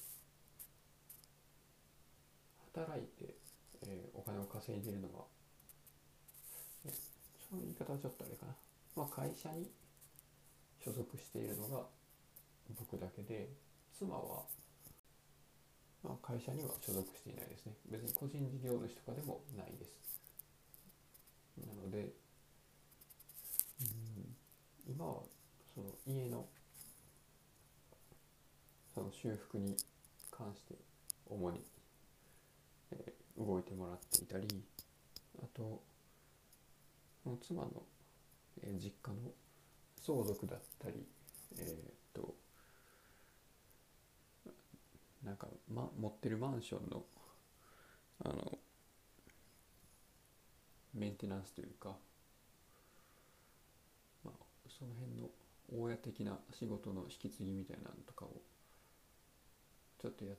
[2.74, 3.34] 働いて、
[3.82, 5.24] えー、お金を稼いでいるのは、
[7.48, 8.54] その言い方はちょっとあれかな、
[8.96, 9.70] まあ、会社に
[10.84, 11.86] 所属しているのが
[12.76, 13.48] 僕だけで
[13.96, 14.42] 妻は、
[16.02, 17.72] まあ、会社には所属していないですね。
[17.90, 20.04] 別に個人事業主とかでもないです。
[21.64, 22.23] なので
[23.80, 24.36] うん。
[24.86, 25.22] 今は
[25.74, 26.46] その家の
[28.94, 29.76] その修復に
[30.30, 30.74] 関して
[31.26, 31.60] 主に、
[32.92, 34.46] えー、動いてもらっていたり
[35.42, 35.82] あと
[37.40, 37.70] 妻の、
[38.62, 39.32] えー、実家の
[40.00, 41.04] 相続だったり
[41.58, 42.34] えー、っと
[45.24, 47.02] なんか、ま、持ってるマンションの
[48.24, 48.58] あの
[50.94, 51.96] メンテナンスというか、
[54.78, 55.30] その辺の
[55.72, 58.40] 大家的な仕事の引き継ぎみたいなのとかを
[60.00, 60.36] ちょっとやっ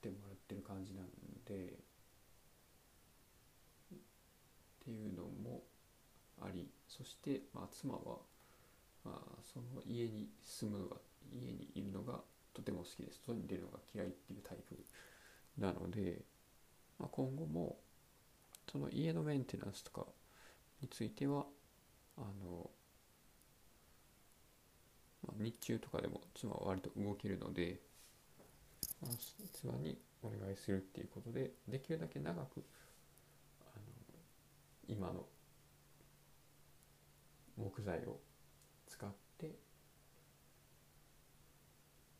[0.00, 1.04] てもらってる感じなん
[1.46, 1.78] で
[3.94, 3.98] っ
[4.84, 5.62] ていうのも
[6.42, 8.18] ありそして、まあ、妻は
[9.04, 10.96] まあ、その家に住むのが
[11.32, 12.20] 家にいるのが
[12.52, 13.20] とても好きです。
[13.26, 14.76] 外に出るのが嫌いっていうタイプ
[15.58, 16.22] なので、
[16.98, 17.78] まあ、今後も
[18.70, 20.06] その家のメンテナンスとか
[20.82, 21.44] については
[22.18, 22.70] あの、
[25.26, 27.80] まあ、日中とかでも妻は割と動けるので、
[29.02, 29.12] まあ、
[29.52, 32.64] 妻にお願いするっていうことでできるだけ長く
[33.62, 33.82] あの
[34.88, 35.24] 今の
[37.56, 38.18] 木材を
[38.86, 39.50] 使って、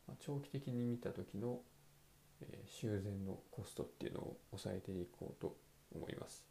[0.07, 1.61] まあ、長期的に見た時の、
[2.43, 5.57] えー、修繕のコストっていうのを抑えていこうと
[5.95, 6.45] 思います。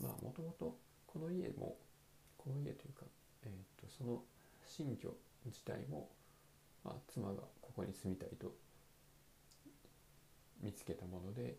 [0.00, 0.78] まあもともと
[1.12, 1.76] この家も
[2.38, 3.04] この家というか、
[3.44, 4.22] えーと、とその
[4.64, 5.12] 新居
[5.44, 6.08] 自体も、
[6.84, 8.52] まあ、妻がここに住みたいと
[10.62, 11.56] 見つけたもので、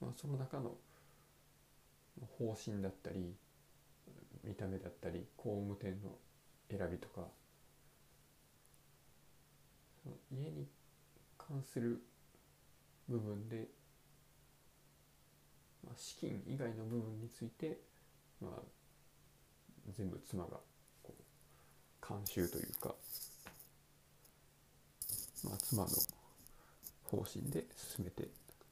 [0.00, 0.76] まあ、その中の
[2.38, 3.34] 方針だったり
[4.44, 6.16] 見た目だったり工務店の
[6.70, 7.22] 選びとか
[10.30, 10.66] 家に
[11.36, 12.00] 関する
[13.08, 13.68] 部分で、
[15.84, 17.80] まあ、資金以外の部分について、
[18.40, 18.60] まあ、
[19.96, 20.58] 全部妻が
[21.02, 22.94] こう監修というか、
[25.44, 25.88] まあ、妻の
[27.04, 28.28] 方針で進めて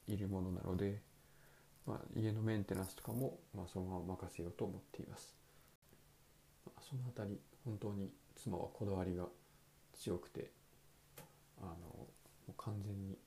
[0.07, 1.15] いるものなので。
[1.87, 5.35] まあ、家のメンテナンスとかも、まあ、そのまま任せようと思っています、
[6.65, 9.27] まあ、その辺り本当に妻はこだわりが
[9.93, 10.51] 強くて
[11.61, 12.09] あのも
[12.49, 13.19] う完全に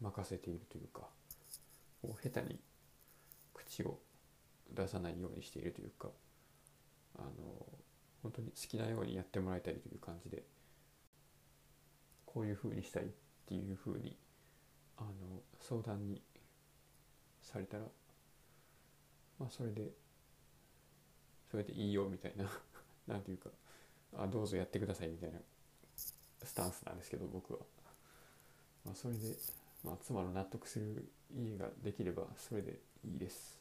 [0.00, 1.02] 任せているというか
[2.02, 2.58] もう下手に
[3.54, 3.98] 口を
[4.74, 6.08] 出さないようにしているというか
[7.18, 7.30] あの
[8.22, 10.42] 本当に好きなようにやってもらいたいという感じで
[12.26, 13.06] こういうふうにしたいっ
[13.46, 14.16] ていうふうに
[14.98, 15.08] あの
[15.60, 16.20] 相談に
[17.42, 17.84] されたら
[19.38, 19.90] まあそれで
[21.50, 22.44] それでいいよみたいな
[23.06, 23.50] なんていうか
[24.16, 25.38] あどうぞやってくださいみたいな
[26.42, 27.60] スタンスなんですけど僕は、
[28.84, 29.36] まあ、それで、
[29.84, 33.57] まあ、妻の納得する家ができればそれでいいです。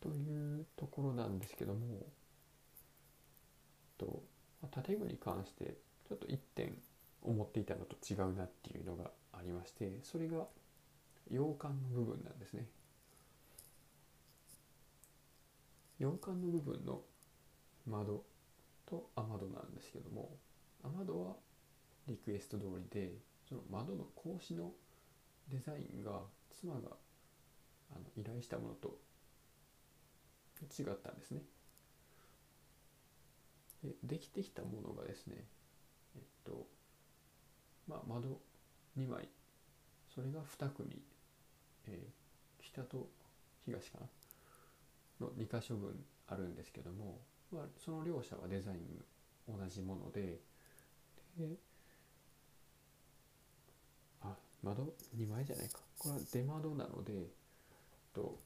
[0.00, 2.06] というところなんですけども
[3.98, 4.22] と、
[4.82, 5.76] 建具に関して
[6.08, 6.74] ちょっと1点
[7.22, 10.46] 思っていたのと違うなっていうのがありましてそれが
[11.30, 12.66] 洋館の部分なんですね。
[15.98, 17.02] 洋館の部分の
[17.86, 18.24] 窓
[18.86, 20.30] と雨戸なんですけども
[20.82, 21.34] 雨戸は
[22.08, 23.12] リクエスト通りで
[23.46, 24.72] その窓の格子の
[25.50, 26.22] デザインが
[26.58, 26.80] 妻が
[27.94, 28.96] あの依頼したものと
[30.66, 31.42] 違ったんですね。
[33.82, 35.36] でできてきたものがですね
[36.16, 36.66] えっと
[37.88, 38.40] まあ窓
[38.98, 39.28] 2枚。
[40.14, 41.02] それが2組、
[41.86, 43.08] えー、北と
[43.64, 44.06] 東かな。
[45.20, 47.20] の2箇所分あるんですけども、
[47.52, 49.04] まあ、その両者はデザイン
[49.48, 50.40] 同じもので。
[51.36, 51.56] で
[54.22, 55.80] あ窓2枚じゃないか。
[55.98, 57.30] これは出窓なので
[58.12, 58.38] と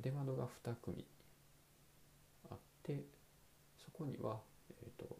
[0.00, 1.04] 出窓が2組
[2.50, 3.04] あって
[3.78, 4.38] そこには、
[4.82, 5.16] えーと、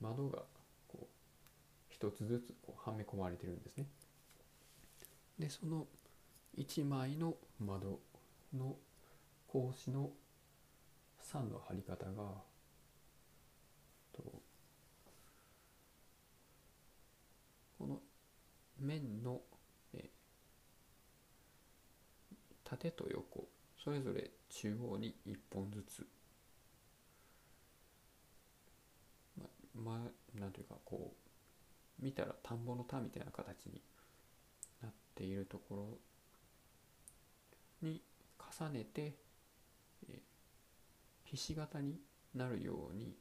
[0.00, 0.42] 窓が
[0.88, 1.06] こう
[1.88, 3.86] 一つずつこうはめ込まれてるんですね。
[5.38, 5.86] でその
[6.56, 8.00] 1枚の窓
[8.56, 8.76] の
[9.52, 10.10] 格子の
[11.22, 12.22] 3の貼り方が
[17.84, 18.00] この
[18.80, 19.42] 面の、
[19.92, 20.08] え
[22.64, 23.46] 縦と横
[23.82, 26.06] それぞれ中央に1本ずつ。
[29.74, 31.12] まあなんていうかこ
[32.00, 33.82] う見たら田んぼの田みたいな形に
[34.82, 35.98] なっているところ
[37.82, 38.00] に
[38.58, 39.14] 重ねて、
[41.24, 41.98] ひし形に
[42.34, 43.14] なるように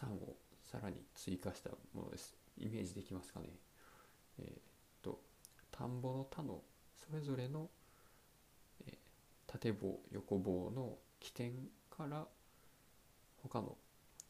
[0.00, 2.36] 3をさらに追加したものです。
[2.56, 3.48] イメージできますかね。
[4.38, 4.67] えー、
[5.78, 6.60] 田んぼの田の
[6.96, 7.70] それぞれの、
[8.88, 8.98] え、
[9.46, 11.52] 縦棒横棒の起点
[11.88, 12.26] から
[13.44, 13.76] 他の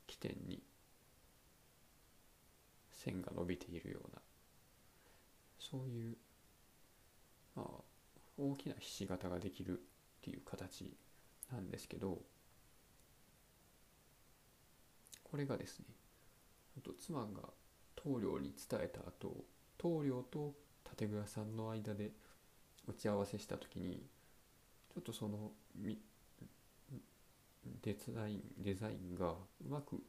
[0.07, 0.63] 起点に
[2.93, 4.21] 線が伸びているような
[5.59, 6.17] そういう、
[7.57, 7.67] まあ、
[8.37, 9.83] 大きなひし形ができるっ
[10.21, 10.95] ていう形
[11.51, 12.19] なんですけど
[15.25, 15.87] これがですね
[17.01, 17.27] 妻が
[17.97, 19.45] 棟梁に伝えた後
[19.79, 20.53] 棟梁と
[20.97, 22.11] 建具屋さんの間で
[22.87, 24.03] 打ち合わせした時に
[24.95, 25.51] ちょっとその
[27.83, 29.35] デザインデザインがう
[29.69, 30.01] まく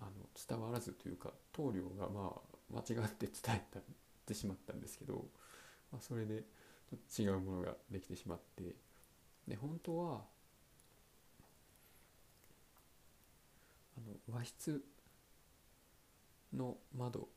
[0.00, 0.10] あの
[0.48, 2.32] 伝わらずというか棟梁がま
[2.72, 3.80] あ間違って伝えた
[4.26, 5.24] てしまったんですけど、
[5.92, 6.42] まあ、それで
[6.90, 8.74] ちょっと違うものができてしまって
[9.48, 10.20] で本当は
[13.96, 14.82] あの和室
[16.52, 17.28] の窓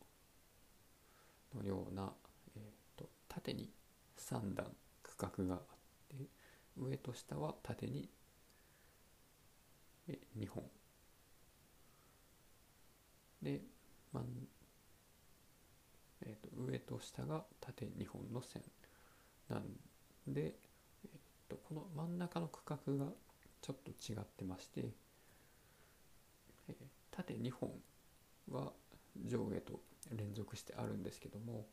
[1.56, 2.12] のような、
[2.56, 3.72] えーと、縦に
[4.18, 4.68] 3段
[5.04, 5.62] 区画があっ
[6.10, 6.28] て
[6.78, 8.10] 上と下は縦に
[10.38, 10.64] 2本。
[13.42, 13.62] で、
[14.12, 14.24] ま
[16.22, 18.64] えーと、上と下が縦2本の線。
[19.48, 19.64] なん
[20.28, 20.56] で、
[21.06, 23.12] えーと、この真ん中の区画が
[23.62, 24.90] ちょっと違ってまして、
[26.68, 26.76] えー、
[27.12, 27.72] 縦2本
[28.52, 28.74] は
[29.26, 29.80] 上下と
[30.12, 31.66] 連続してあるんですけども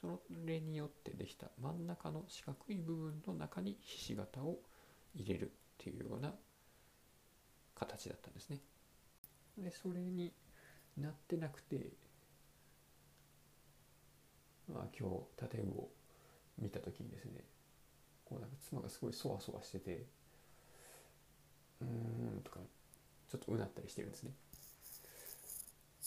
[0.00, 4.58] その例によってできた真ん中の四角い部分の中にひし形を
[5.14, 6.34] 入れるっていうような
[7.74, 8.60] 形だったんですね。
[9.58, 10.32] でそれに
[10.96, 11.92] なってなくて
[14.72, 15.88] まあ今日建具を
[16.58, 17.44] 見た時にですね
[18.24, 20.06] こうなんか妻がすごいそわそわしてて
[21.80, 22.60] うーんとか
[23.30, 24.32] ちょっとうなったりしてるんですね。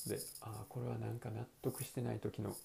[0.07, 2.55] でああこれはなんか納得してない時の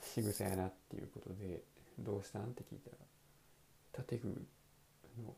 [0.00, 1.62] 仕草やなっていうことで
[1.98, 4.28] 「どうしたん?」って聞いたら建具
[5.22, 5.34] の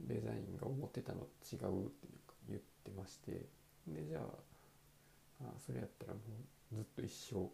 [0.00, 3.46] デザインが思ってたの違うっていうか言ってまして
[3.86, 6.20] でじゃああそれやったらも
[6.72, 7.50] うずっと一生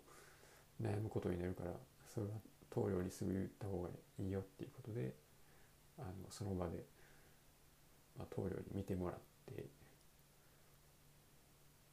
[0.83, 1.73] 悩むことになるから
[2.12, 2.33] それは
[2.71, 5.14] 棟梁にすぐ言った方がいいよっていうことで
[5.99, 6.85] あのその場で、
[8.16, 9.18] まあ、棟梁に見てもらっ
[9.55, 9.64] て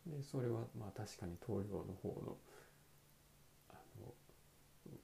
[0.08, 2.38] でそれはまあ確かに棟梁の方の
[3.70, 4.14] あの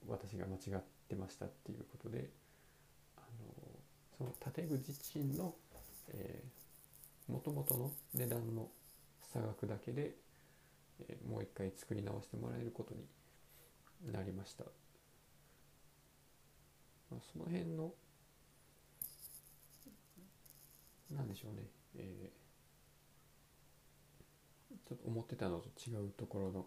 [0.08, 2.30] 私が間違ってましたっていうことで
[3.16, 3.54] あの
[4.18, 5.54] その建具自身の
[7.28, 8.68] もともとの値段の
[9.32, 10.14] 差額だけで、
[11.08, 14.64] えー、もう一回作り直してもらえることになりました、
[17.10, 17.92] まあ、その辺の
[21.14, 21.62] なんでしょうね、
[21.96, 22.45] えー、
[24.88, 26.66] ちょっと思ってたのと違うところの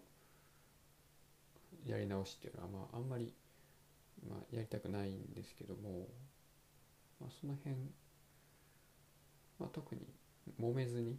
[1.86, 3.32] やり直しっていうのは、まあ、あんまり、
[4.28, 6.06] まあ、やりたくないんですけども
[7.20, 7.76] まあ、その辺、
[9.58, 10.00] まあ、特に
[10.58, 11.18] 揉めずに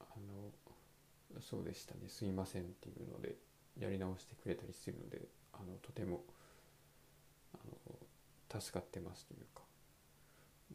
[0.00, 3.36] あのそうでしたねすいませんっていうので
[3.78, 5.22] やり直してくれたりするので
[5.54, 6.24] あのとても
[8.50, 9.62] 助かってますというか、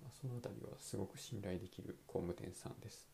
[0.02, 3.08] まあ、その辺りはすごく信頼できる工務店さんです、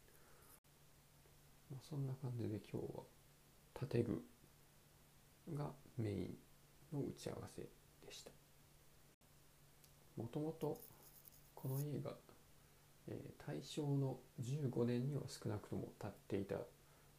[1.72, 3.03] まあ、そんな感じで今日は
[3.88, 4.24] 建具
[5.55, 6.38] がメイン
[6.93, 7.68] の打ち合わせで
[8.11, 8.32] した
[10.16, 10.80] もともと
[11.55, 12.11] この家が、
[13.07, 16.55] えー、大正の15年には少なくとも建っていた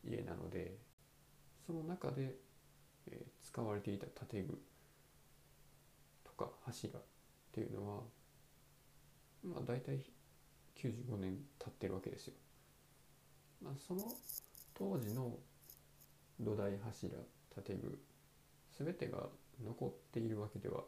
[0.07, 0.77] 家なので
[1.67, 2.37] その中で、
[3.11, 4.61] えー、使われていた建具
[6.25, 7.03] とか柱っ
[7.53, 8.03] ていうのは
[9.45, 9.99] まあ大体
[10.77, 12.35] 95年経ってるわけですよ。
[13.65, 14.03] まあ、その
[14.75, 15.33] 当時の
[16.39, 17.15] 土台柱
[17.65, 17.99] 建具
[18.79, 19.29] 全てが
[19.65, 20.83] 残っているわけでは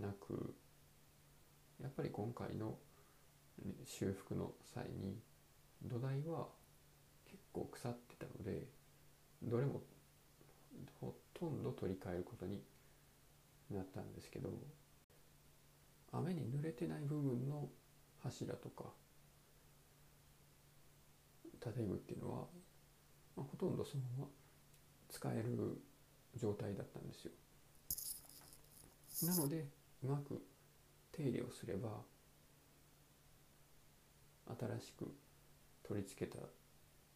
[0.00, 0.54] なく
[1.82, 2.76] やっぱり今回の
[3.84, 5.18] 修復の際に
[5.82, 6.46] 土台は
[7.26, 8.68] 結構腐ってたので
[9.42, 9.82] どれも
[11.00, 12.62] ほとんど取り替えることに
[13.70, 14.50] なったんですけど
[16.12, 17.68] 雨に濡れてない部分の
[18.22, 18.84] 柱とか
[21.72, 22.46] 建具っていうのは、
[23.36, 24.28] まあ、ほとんどそのまま
[25.10, 25.80] 使える
[26.36, 27.32] 状態だったんですよ。
[29.22, 29.66] なので
[30.02, 30.42] うまく
[31.12, 32.02] 手入れをすれば
[34.46, 35.14] 新しく
[35.84, 36.38] 取り付けた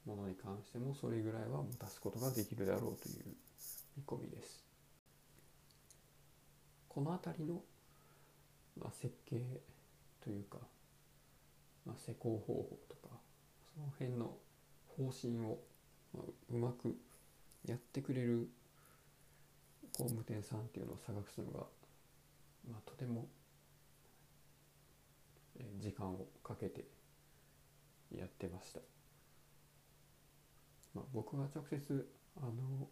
[0.06, 3.24] ものに関してもそれぐらいは持たすことができるだろうという
[3.96, 4.64] 見込みです。
[6.88, 7.60] この辺りの、
[8.80, 9.60] まあ、設計
[10.20, 10.58] というか、
[11.84, 13.14] まあ、施工方法とか
[13.78, 14.36] その辺の
[14.96, 15.60] 方針を、
[16.50, 16.96] うまく
[17.64, 18.48] やってくれる
[19.96, 21.66] 工務店さんっていうのを探すのが、
[22.68, 23.28] まあ、とても
[25.78, 26.86] 時間をかけて
[28.10, 28.80] やってました、
[30.94, 32.08] まあ、僕が直接
[32.38, 32.88] あの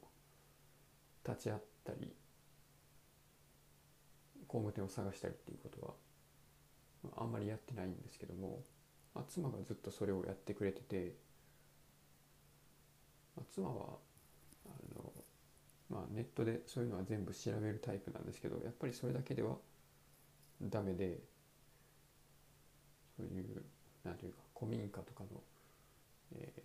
[1.27, 2.13] 立ち会ったり
[4.47, 5.87] 工務店を探したりっていうこと
[7.11, 8.63] は、あんまりやってないんですけども、
[9.17, 11.15] まあ、妻がずっとそれをやってくれてて、
[13.35, 13.97] まあ、妻は
[14.67, 15.13] あの
[15.89, 19.55] まあ、ネットでそういうのは全部調べるタイプなんですけどやっぱりそれだけでは
[20.61, 21.21] ダメで
[23.17, 23.63] そういう
[24.05, 25.41] 何ていうか古民家とかの、
[26.35, 26.61] えー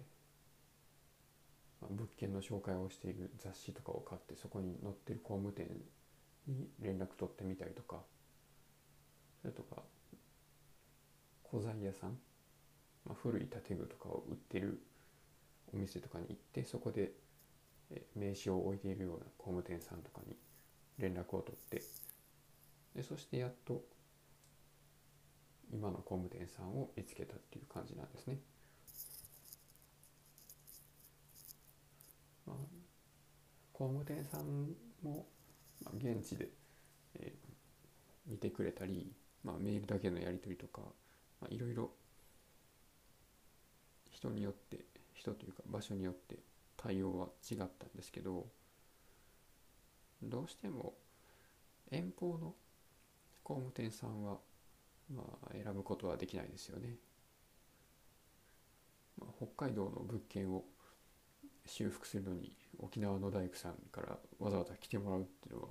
[1.84, 5.68] まあ、物件の紹介をしている雑誌とかを買ってそこに載ってる工務店
[6.48, 7.98] に連絡取ってみたりとか
[9.42, 9.84] それとか
[11.52, 12.18] 古材屋さん、
[13.06, 14.82] まあ、古い建具とかを売ってる
[15.74, 17.12] お店とかに行ってそこで
[18.16, 20.36] 名刺を置いているような工務店さんとかに
[20.98, 21.82] 連絡を取って
[22.96, 23.82] でそしてやっと
[25.74, 28.40] 今の工務店さんを見つけたっていう感じなんですね。
[32.46, 32.58] まあ、
[33.72, 35.28] 工務店さんも、
[35.84, 36.50] まあ、現地で、
[37.16, 39.14] えー、見てくれたり、
[39.46, 40.82] まあ、メールだけのやり取りとか、
[41.40, 41.92] まあ、いろいろ
[44.22, 46.38] 人によって人というか場所によって
[46.78, 48.46] 対応は違ったんですけど
[50.22, 50.94] どうしても
[51.90, 52.54] 遠方の
[53.44, 54.38] 工務店さんは
[55.14, 56.96] まあ選ぶことはできないですよね。
[59.20, 60.64] まあ、北海道の物件を
[61.66, 65.68] 修復するのに沖縄の大工さんからわざわざ来てもらうっていうのは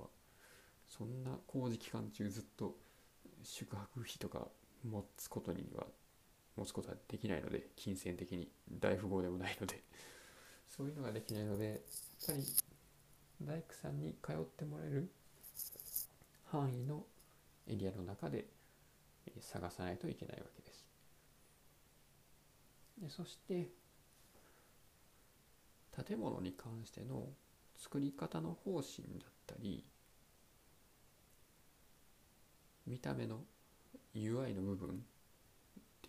[0.87, 2.75] そんな工事期間中ずっと
[3.43, 4.47] 宿泊費とか
[4.83, 5.85] 持つことには
[6.55, 9.83] 持つことはできないので金銭的に大富豪でもないので
[10.67, 11.79] そういうのができないのでやっ
[12.27, 12.43] ぱり
[13.41, 15.09] 大工さんに通ってもらえる
[16.45, 17.05] 範囲の
[17.67, 18.45] エリアの中で
[19.39, 20.85] 探さないといけないわけです。
[22.97, 23.69] でそして
[26.05, 27.27] 建物に関しての
[27.77, 29.83] 作り方の方針だったり
[32.85, 33.43] 見た目の
[34.13, 35.03] UI の部分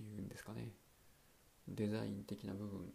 [0.03, 0.73] っていうんですかね。
[1.69, 2.93] デザイン的な部分。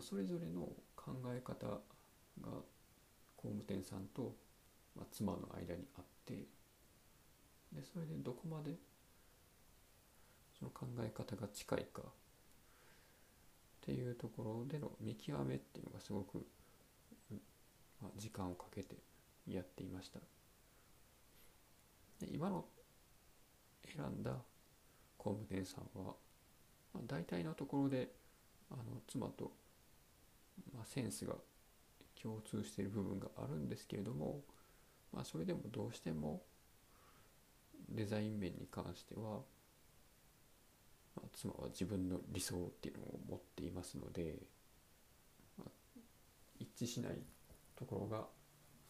[0.00, 1.80] それぞれの考え方が
[3.36, 4.34] 工務店さんと、
[4.94, 6.34] まあ、妻の間にあって。
[7.72, 8.76] でそれでどこまで
[10.58, 12.02] その考え方が近いか。
[12.02, 16.46] っていうところでの見極めっていうのがすごく、
[18.02, 18.96] まあ、時間をかけて
[19.46, 20.20] やっていました。
[22.20, 22.66] で今の
[23.86, 24.32] 選んだ
[25.18, 26.14] 工務店さんは、
[26.94, 28.08] まあ、大体のところで
[28.70, 29.52] あの妻と
[30.74, 31.34] まあ、センスが
[32.20, 34.40] 共通している部分があるんですけれども、
[35.12, 36.42] まあ、それでもどうしても
[37.88, 39.40] デザイン面に関しては、
[41.16, 44.34] まあ、妻は自分の理想っていうのを持っていますので、
[45.58, 45.70] まあ、
[46.58, 47.18] 一致しない
[47.76, 48.24] ところが、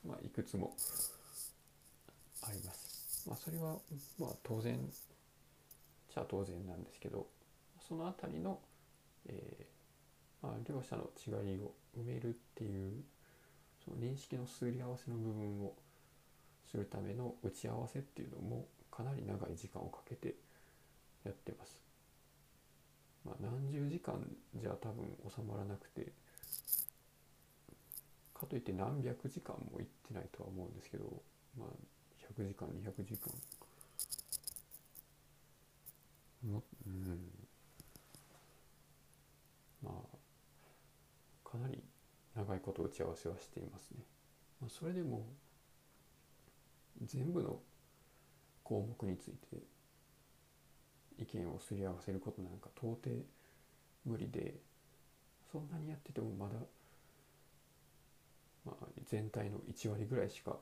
[0.06, 0.74] まあ、いくつも
[2.42, 3.24] あります。
[3.28, 3.76] まあ、それは
[4.18, 4.78] まあ当然
[6.28, 7.26] 当然なんですけど
[7.86, 8.58] その辺りの、
[9.26, 13.02] えーまあ、両者の違いを埋めるっていう
[13.84, 15.74] その認識のすり合わせの部分を
[16.70, 20.34] するための打ち合わせっていうのもかなり長い時間をかけて
[21.24, 21.80] やってます。
[23.24, 24.14] まあ、何十時間
[24.54, 26.12] じゃ多分収まらなくて
[28.32, 31.04] かといって何百時間も行ってないとは思うんですけど
[31.58, 31.68] まあ
[32.38, 33.32] 100時間200時間
[36.44, 37.18] もうん
[39.82, 41.82] まあかなり
[42.34, 44.04] 長いこと打ち合わせはしていますね。
[44.60, 45.26] まあ、それでも
[47.02, 47.60] 全部の
[48.62, 49.62] 項目について
[51.18, 53.24] 意見をすり合わせることなんか到底
[54.04, 54.54] 無理で
[55.50, 56.54] そんなにやっててもまだ、
[58.64, 60.56] まあ、全体の1割ぐらいしか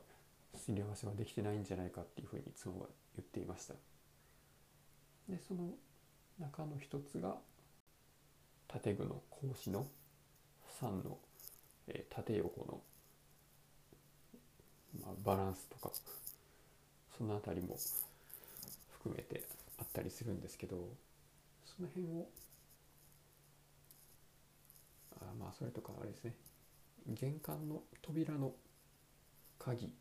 [0.55, 3.74] すり合わせはできてないんじゃないかっていうふうに妻は言っていました
[5.29, 5.70] でその
[6.39, 7.37] 中の一つが
[8.83, 9.87] 建具の格子の
[10.81, 11.18] 3の、
[11.89, 12.81] えー、縦横の、
[15.03, 15.91] まあ、バランスとか
[17.16, 17.77] その辺りも
[18.93, 19.45] 含めて
[19.79, 20.77] あったりするんですけど
[21.64, 22.29] その辺を
[25.20, 26.35] あまあそれとかあれですね。
[27.09, 28.53] 玄関の扉の
[29.59, 29.93] 鍵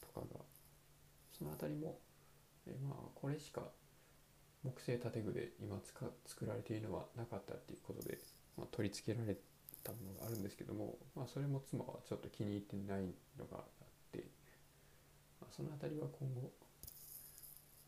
[0.00, 0.40] とかが
[1.36, 1.98] その辺りも
[2.68, 3.62] えまあこれしか
[4.64, 5.94] 木製建具で今使
[6.26, 8.18] 作られているのはなかったっていうことで、
[8.56, 9.36] まあ、取り付けられ
[9.84, 13.62] たものがあるんですけども、まあ、それも妻はちょっと気に入ってないのがあっ
[14.12, 14.24] て、
[15.40, 16.50] まあ、その辺りは今後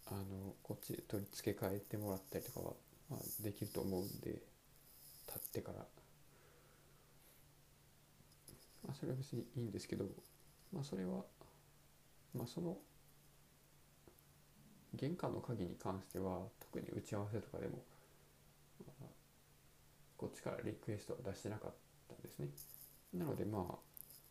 [0.06, 2.72] あのこっちで取り付け替えてもらったりとかは、
[3.10, 4.40] まあ、できると思うんで
[5.26, 5.78] 立ってから、
[8.86, 10.06] まあ、それは別にいいんですけど、
[10.72, 11.24] まあ、それは、
[12.34, 12.78] まあ、その
[14.94, 17.82] 玄関の鍵に関しては特に打ち合わせとかでも、
[19.00, 19.10] まあ、
[20.16, 21.74] こっちからリクエストは出してなかっ
[22.08, 22.48] たんですね。
[23.14, 23.74] なのでまあ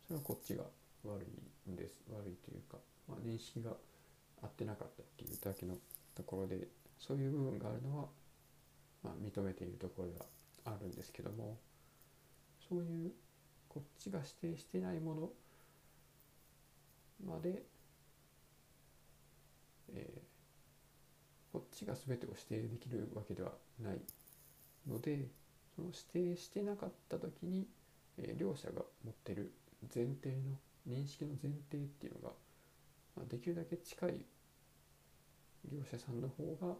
[0.08, 0.64] それはこっちが
[1.03, 1.26] 悪
[1.68, 2.78] いんです悪いというか、
[3.08, 3.72] まあ、認識が
[4.41, 5.76] 合ってなかったっていうだけの
[6.16, 6.68] ところで
[6.99, 8.05] そういう部分があるのは、
[9.03, 10.26] まあ、認めているところでは
[10.66, 11.58] あるんですけども
[12.70, 13.12] そういう
[13.70, 15.30] こっちが指定してないもの
[17.26, 17.64] まで、
[19.93, 20.26] えー、
[21.58, 23.51] こっちが全てを指定できるわけでは
[23.82, 23.99] ない
[24.88, 25.28] ので
[25.76, 27.66] その指定してなかった時に、
[28.18, 29.51] えー、両者が持ってる
[29.93, 32.36] 前提の認識の前提っていうのが
[33.18, 34.26] まあ、できるだけ近い
[35.72, 36.76] 業者さんの方が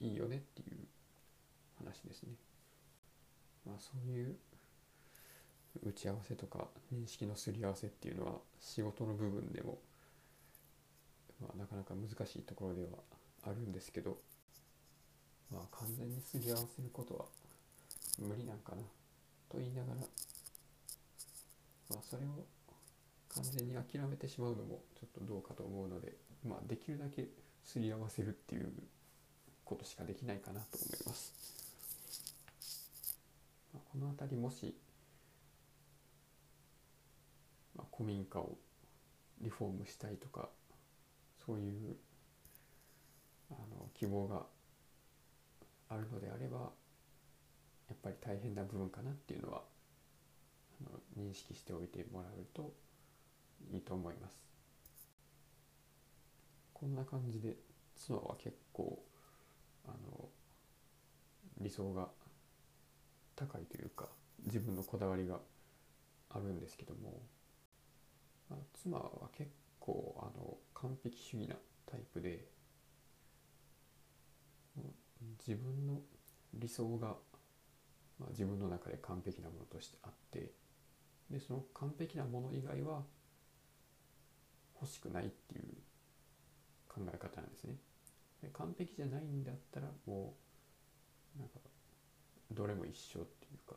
[0.00, 0.78] いいよねっていう
[1.78, 2.30] 話ですね。
[3.66, 4.34] まあそういう
[5.84, 9.78] 打ち合わせとか認識のすり合わせっていうのは仕事の部分でも、
[11.40, 12.98] まあ、なかなか難しいところでは
[13.44, 14.18] あるんですけど、
[15.52, 17.26] まあ、完全にすり合わせることは
[18.18, 18.82] 無理なんかな
[19.50, 20.00] と言いながら、
[21.90, 22.44] まあ、それを
[23.28, 26.12] 完全に諦めてしまうのもちょっとどうかと思うので、
[26.44, 27.28] まあ、できるだけ
[27.62, 28.72] すり合わせるっていう
[29.64, 31.34] ことしかできないかなと思います。
[33.74, 34.74] まあ、この辺りもし、
[37.76, 38.56] まあ、古民家を
[39.42, 40.48] リフォームしたいとか
[41.46, 41.96] そういう
[43.50, 44.42] あの希望が
[45.88, 49.62] あるのであればやっぱり大変な部分かなっていうのは
[50.80, 50.90] あ
[51.20, 52.72] の認識しておいてもらうと
[53.72, 54.36] いいと思います。
[56.74, 57.56] こんな感じで
[57.94, 59.02] 妻は結構
[59.86, 60.28] あの
[61.60, 62.08] 理想が
[63.34, 64.08] 高いというか
[64.44, 65.38] 自分のこだわりが
[66.30, 67.22] あるんですけども、
[68.50, 71.56] まあ、妻は結構あの完璧主義な
[71.86, 72.44] タイプで
[75.46, 76.00] 自分の
[76.54, 77.16] 理想が、
[78.18, 80.50] まあ、自分の中で完璧なものとしてあって
[81.30, 83.02] でその完璧なもの以外は
[84.80, 85.64] 欲しくないっていう
[86.88, 87.76] 考え方なんですね。
[88.42, 90.34] で完璧じゃないんだったらも
[91.36, 91.54] うなんか
[92.52, 93.76] どれも一緒っていうか、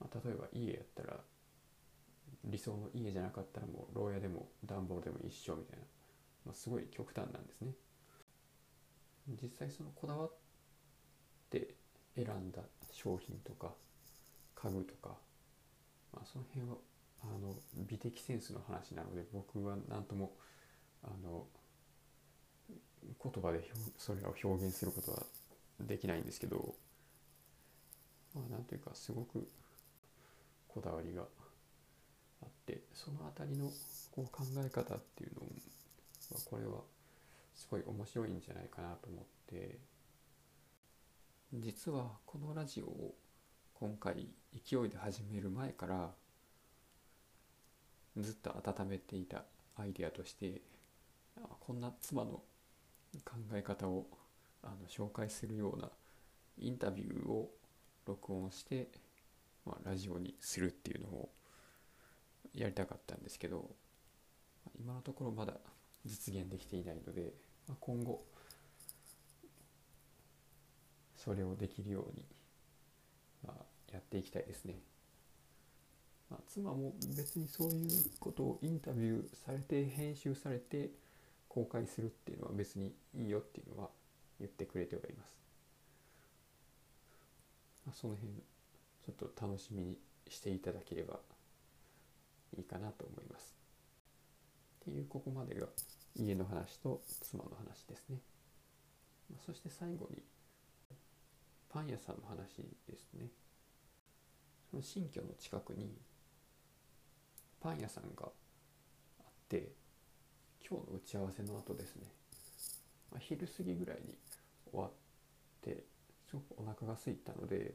[0.00, 1.20] まあ、例えば家やったら
[2.44, 5.84] 理想の家じゃなかったらもう牢屋でも暖房でも一緒みたいな、
[6.46, 7.72] まあ、すごい極端なんですね。
[9.42, 10.32] 実際そのこだわっ
[11.50, 11.74] て
[12.16, 12.62] 選んだ
[12.92, 13.72] 商品とか
[14.54, 15.16] 家具とか、
[16.12, 16.76] まあ、その辺は
[17.22, 17.54] あの
[17.88, 20.32] 美的センスの話なので僕は何とも
[21.02, 21.46] あの
[23.22, 25.22] 言葉でそれらを表現することは
[25.80, 26.74] できないんですけど
[28.34, 29.48] まあなんていうかすごく
[30.68, 31.24] こだわりが
[32.72, 33.70] てその辺りの
[34.10, 36.80] こう考え方っていうのはこれは
[37.54, 39.90] すごい面白いんじゃないかなと思って。
[41.52, 43.14] 実はこのラジオを
[43.74, 46.10] 今回勢いで始める前から
[48.16, 49.42] ずっと温めていた
[49.76, 50.60] アイデアとして
[51.58, 54.06] こんな妻の考え方を
[54.62, 55.88] あの紹介するような
[56.58, 57.50] インタビューを
[58.06, 58.88] 録音して、
[59.66, 61.30] まあ、ラジオにするっていうのを
[62.54, 63.68] やりたかったんですけど
[64.78, 65.54] 今のところまだ
[66.04, 67.32] 実現できていないので、
[67.68, 68.24] まあ、今後
[71.16, 72.24] それをできるように、
[73.46, 74.80] まあ、やっていきたいですね。
[76.30, 77.90] まあ、妻も別にそういう
[78.20, 80.90] ことをインタビューされて編集されて
[81.48, 83.90] 公開するっていうのは別にいいよっていうのは
[84.38, 85.40] 言ってくれてはいます。
[88.00, 89.98] その辺ちょっと楽しみに
[90.28, 91.18] していただければ
[92.56, 93.54] いいかなと思います。
[94.82, 95.66] っていうここまでが
[96.16, 98.18] 家の話と妻の話ですね。
[99.46, 100.22] そして最後に
[101.68, 102.56] パン屋さんの話
[102.88, 103.28] ですね。
[104.70, 105.96] その新居の近くに
[107.60, 109.72] パン屋さんがあって
[110.68, 112.06] 今日の打ち合わせの後ですね、
[113.10, 114.16] まあ、昼過ぎぐらいに
[114.70, 114.90] 終わっ
[115.60, 115.84] て
[116.28, 117.74] すごくお腹が空いたので、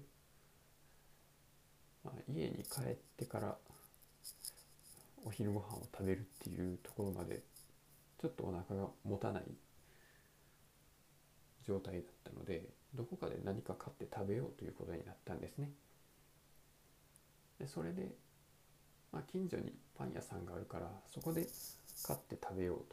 [2.04, 3.58] まあ、家に帰ってから
[5.26, 7.42] お昼ご飯を食べるっていうところまで
[8.22, 9.44] ちょっとお腹が持たない
[11.68, 15.72] 状態だったのでどこかで何か買って食べようということになったんですね。
[17.60, 18.14] でそれで、
[19.12, 21.48] まあ、近所にパン屋さんがあるからそこで
[22.04, 22.86] 買って食べよう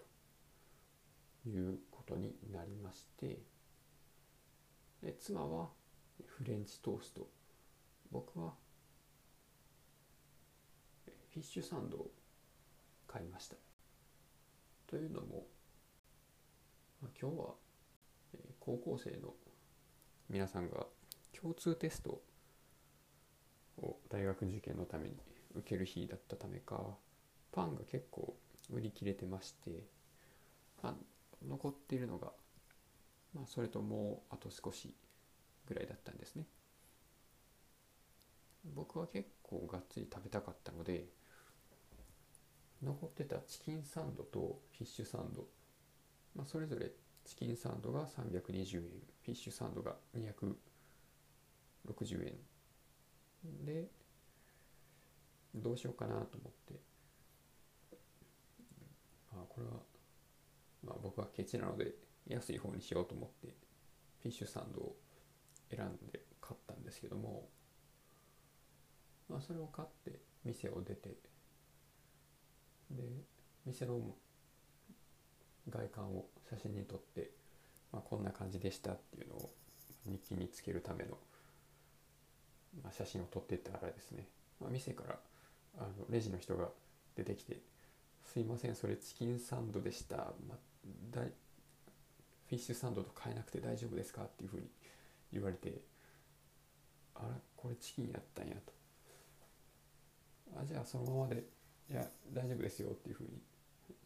[1.45, 3.39] ということになりまして
[5.03, 5.69] で妻は
[6.27, 7.29] フレンチトースト
[8.13, 8.53] 僕は
[11.35, 12.11] フィッシュサンドを
[13.13, 13.57] 買いました。
[14.87, 15.47] というのも、
[17.03, 17.55] ま、今日は
[18.61, 19.35] 高校生の
[20.31, 20.87] 皆さんが
[21.39, 22.23] 共通テスト
[23.79, 25.17] を大学受験のために
[25.55, 26.97] 受ける日だったためか
[27.53, 28.35] パンが結構
[28.71, 29.71] 売り切れてまして、
[30.83, 30.95] まあ、
[31.47, 32.33] 残っているのが、
[33.35, 34.95] まあ、それともうあと少し
[35.67, 36.47] ぐらいだったんですね。
[38.75, 41.07] 僕は結構がっつり食べたかったので
[42.83, 45.47] 残ってたチキンサンドとフィッシュサンド、
[46.35, 46.91] まあ、それぞれ
[47.25, 48.83] チキンサンドが320円
[49.25, 52.35] フィッシュサンドが260円。
[53.65, 53.89] で
[55.55, 56.81] どうしようかなと思って。
[59.33, 59.73] あこれは、
[60.85, 61.95] まあ、僕はケチなので
[62.27, 63.55] 安い方にしようと思って
[64.23, 64.97] フィッシュサンドを
[65.71, 67.49] 選んで買ったんですけども、
[69.29, 71.17] まあ、それを買って店を出て
[72.97, 73.03] で
[73.67, 74.01] 店の
[75.69, 77.31] 外観を写真に撮って、
[77.93, 79.51] まあ、こんな感じでしたっていうのを
[80.07, 81.17] 日記につけるための、
[82.83, 84.27] まあ、写真を撮っていったらですね、
[84.61, 85.19] まあ、店から
[85.79, 86.69] あのレジの人が
[87.17, 87.61] 出てきて
[88.25, 90.59] 「すいませんそれチキンサンドでした、まあ、
[91.11, 94.69] だフィッシュサンドと変えなくて大丈夫ですか?」っていうふうに
[95.33, 95.81] 言われて
[97.15, 98.73] 「あらこれチキンやったんや」と
[100.61, 101.45] 「あじゃあそのままで
[101.91, 103.43] いや大丈夫ですよ」っていうふうに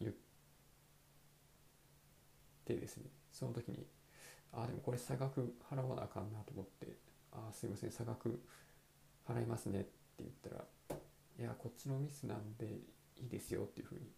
[0.01, 0.15] 言っ
[2.65, 3.87] てですねその時に
[4.53, 6.97] ああでもこれ差額払わなあかんなと思って
[7.33, 8.43] 「ああすいません差額
[9.27, 10.67] 払いますね」って言ったら
[11.39, 12.81] 「いやこっちのミスなんで
[13.17, 14.11] いいですよ」っていうふうに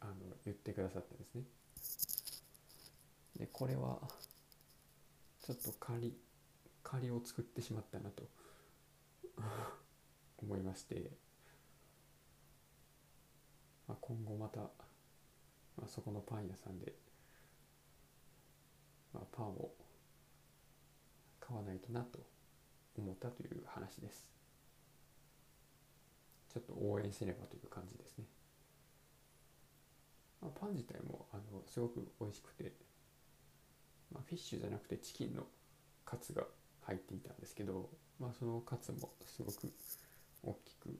[0.00, 1.44] あの言ってくださったんですね。
[3.36, 4.00] でこれは
[5.42, 6.18] ちょっと仮
[6.82, 8.28] 仮を作ってしまったなと
[10.38, 11.10] 思いまして、
[13.88, 14.68] まあ、今後また、ま
[15.84, 16.92] あ、そこのパン屋さんで
[19.12, 19.70] まあ、パンを
[21.40, 22.20] 買わないとなと
[22.96, 24.26] 思ったという話です。
[26.52, 28.24] ちょっと応援せねばという感じですね、
[30.40, 32.72] まあ、パン自体もあのすごく美味しくて、
[34.10, 35.46] まあ、フィッシュじゃなくてチキンの
[36.06, 36.44] カツが
[36.86, 39.70] 入っていたんですけど、まあ、そのカツもすごく
[40.42, 40.98] 大きく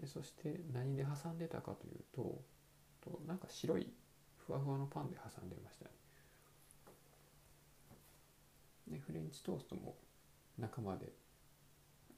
[0.00, 2.42] でそして何で挟んでたかというと
[3.00, 3.86] となんか白い
[4.46, 5.90] ふわふわのパンで挟んでましたね。
[8.88, 9.96] でフレンチトーストも
[10.58, 11.12] 中まで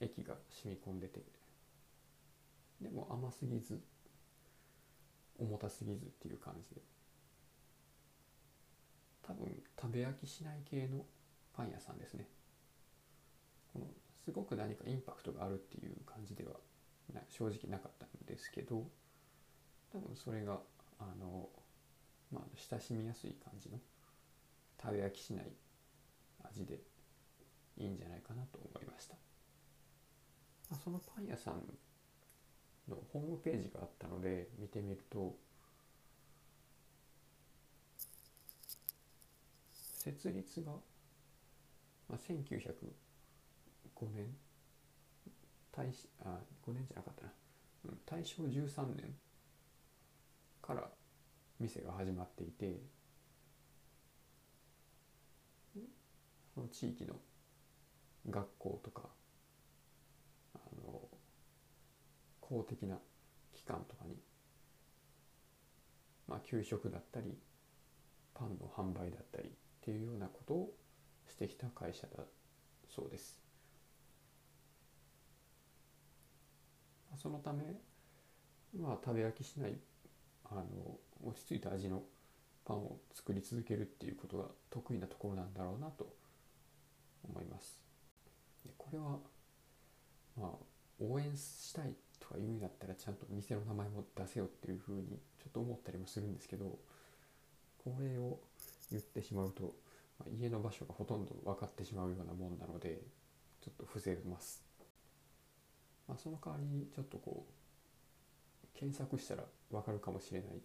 [0.01, 1.21] 液が染み込んでて。
[2.81, 3.79] でも甘すぎず
[5.39, 6.81] 重たすぎずっていう感じで。
[9.23, 11.05] 多分食べ飽きしない系の
[11.53, 12.27] パン屋さんですね。
[13.73, 13.87] この
[14.25, 16.53] すごく何かインパクトがあるっていう感じでは
[17.29, 18.85] 正直なかったんですけど
[19.93, 20.61] 多分それが
[20.99, 21.49] あの、
[22.33, 23.79] まあ、親しみやすい感じの
[24.83, 25.47] 食べ飽きしない
[26.45, 26.81] 味で
[27.77, 29.15] いいんじゃないかなと思いました。
[30.71, 31.55] まあそのパン屋さん
[32.89, 35.35] のホームページがあったので見てみると
[40.01, 40.73] 設立が、
[42.09, 44.35] まあ、1905年
[45.73, 45.87] 大
[46.25, 47.33] あ5年じゃなかったな、
[47.87, 49.15] うん、大正13年
[50.63, 50.89] から
[51.59, 52.81] 店が始まっていて
[56.55, 57.15] その地域の
[58.29, 59.03] 学校とか
[60.55, 61.01] あの
[62.41, 62.99] 公的な
[63.55, 64.17] 機関とかに、
[66.29, 67.39] まあ、給食だったり
[68.35, 69.53] パンの販売だったりっ
[69.83, 70.73] ていうようなことを
[71.29, 72.25] してきた会社だ
[72.95, 73.40] そうです。
[77.17, 77.65] そのため、
[78.79, 79.77] まあ、食べ飽きしない
[80.45, 82.03] あの落ち着いた味の
[82.65, 86.15] パンを作り続けるっていうことが得意なところなんだろうなと
[87.25, 87.81] 思います。
[88.65, 89.19] でこれは、
[90.37, 90.51] まあ、
[91.01, 96.79] 応援したいとか言うんだったらちゃんと店の名前も出せよっていうふうにちょっと思ったりもするんですけど
[97.85, 98.39] これを
[98.91, 99.75] 言ってしまうと、
[100.19, 103.01] まあ、家の場所がほとんど分かってしまうようなもんなので
[103.61, 104.70] ちょっと伏せます。
[106.11, 110.61] まあ、その代わりにちょっとこう検索したら分かるかもしれない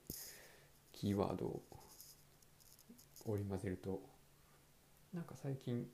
[0.91, 1.61] キーワードを
[3.27, 4.01] 織り交ぜると
[5.13, 5.85] なんか最近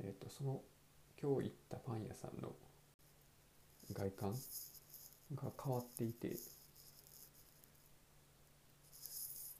[0.00, 0.60] えっ、ー、とその
[1.22, 2.52] 今日行ったパン屋さんの
[3.92, 4.34] 外観
[5.36, 6.36] が変わっていて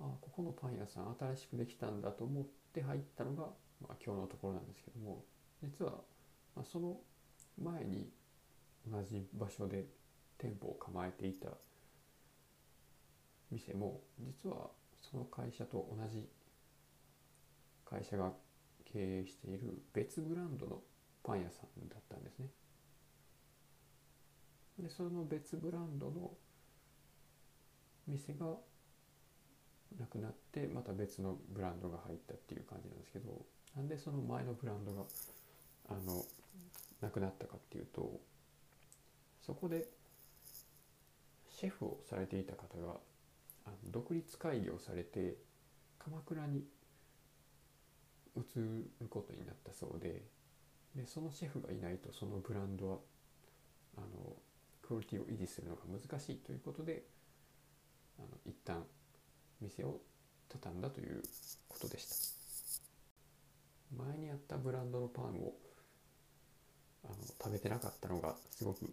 [0.00, 2.44] あここのパン屋さん新しくできたんだと思っ
[2.74, 3.44] て入ったのが、
[3.80, 5.22] まあ、今日のところなんですけども
[5.62, 5.92] 実は、
[6.56, 6.96] まあ、その
[7.60, 8.08] 前に
[8.90, 9.86] 同じ場所で
[10.38, 11.48] 店舗を構えていた
[13.50, 14.70] 店も実は
[15.02, 16.26] その会社と同じ
[17.84, 18.32] 会社が
[18.92, 20.80] 経営している別ブランドの
[21.22, 22.46] パン屋さんだったんですね。
[24.78, 26.30] でその別ブランドの
[28.06, 28.56] 店が
[29.98, 33.44] なくなってまた別のブランドが入ったっていう感じなんですけど
[33.76, 35.02] なんでその前のブランドが
[35.90, 36.24] あの
[37.00, 38.20] なくなったかっていうと
[39.40, 39.88] そこで
[41.50, 42.94] シェフをされていた方が
[43.90, 45.36] 独立開業されて
[45.98, 46.64] 鎌倉に
[48.36, 50.22] 移ることになったそうで
[50.94, 52.98] でそのシェフがいないとそのブランドは
[53.96, 54.06] あの
[54.82, 57.04] クオリティを維持するのが難しいということで
[58.18, 58.84] あの一旦
[59.60, 60.00] 店を
[60.48, 61.22] 畳んだという
[61.68, 62.40] ことでした。
[63.96, 65.52] 前にあったブランドのパンを
[67.04, 68.92] あの食べてなかったのがすごく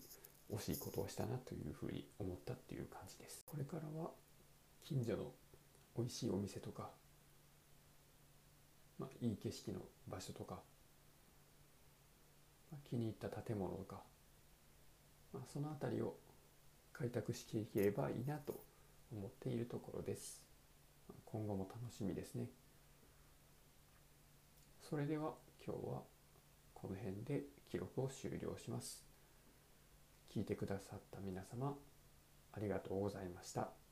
[0.54, 3.44] 惜しいことをしたなというふうに思ったっていう感じです。
[3.46, 4.12] これからは
[4.84, 5.32] 近所の
[5.98, 6.90] 美味しいお店とか、
[8.98, 10.60] まあ、いい景色の場所とか、
[12.72, 14.02] まあ、気に入った建物とか、
[15.34, 16.16] まあ、その辺りを
[16.94, 18.64] 開拓していければいいなと
[19.12, 20.42] 思っているところです。
[21.26, 22.48] 今後も楽しみですね。
[24.90, 25.34] それでは
[25.66, 26.02] 今日は
[26.74, 27.57] この辺で。
[27.70, 29.06] 記録を終了します。
[30.34, 31.76] 聞いてくださった皆様
[32.54, 33.87] ありがとうございました。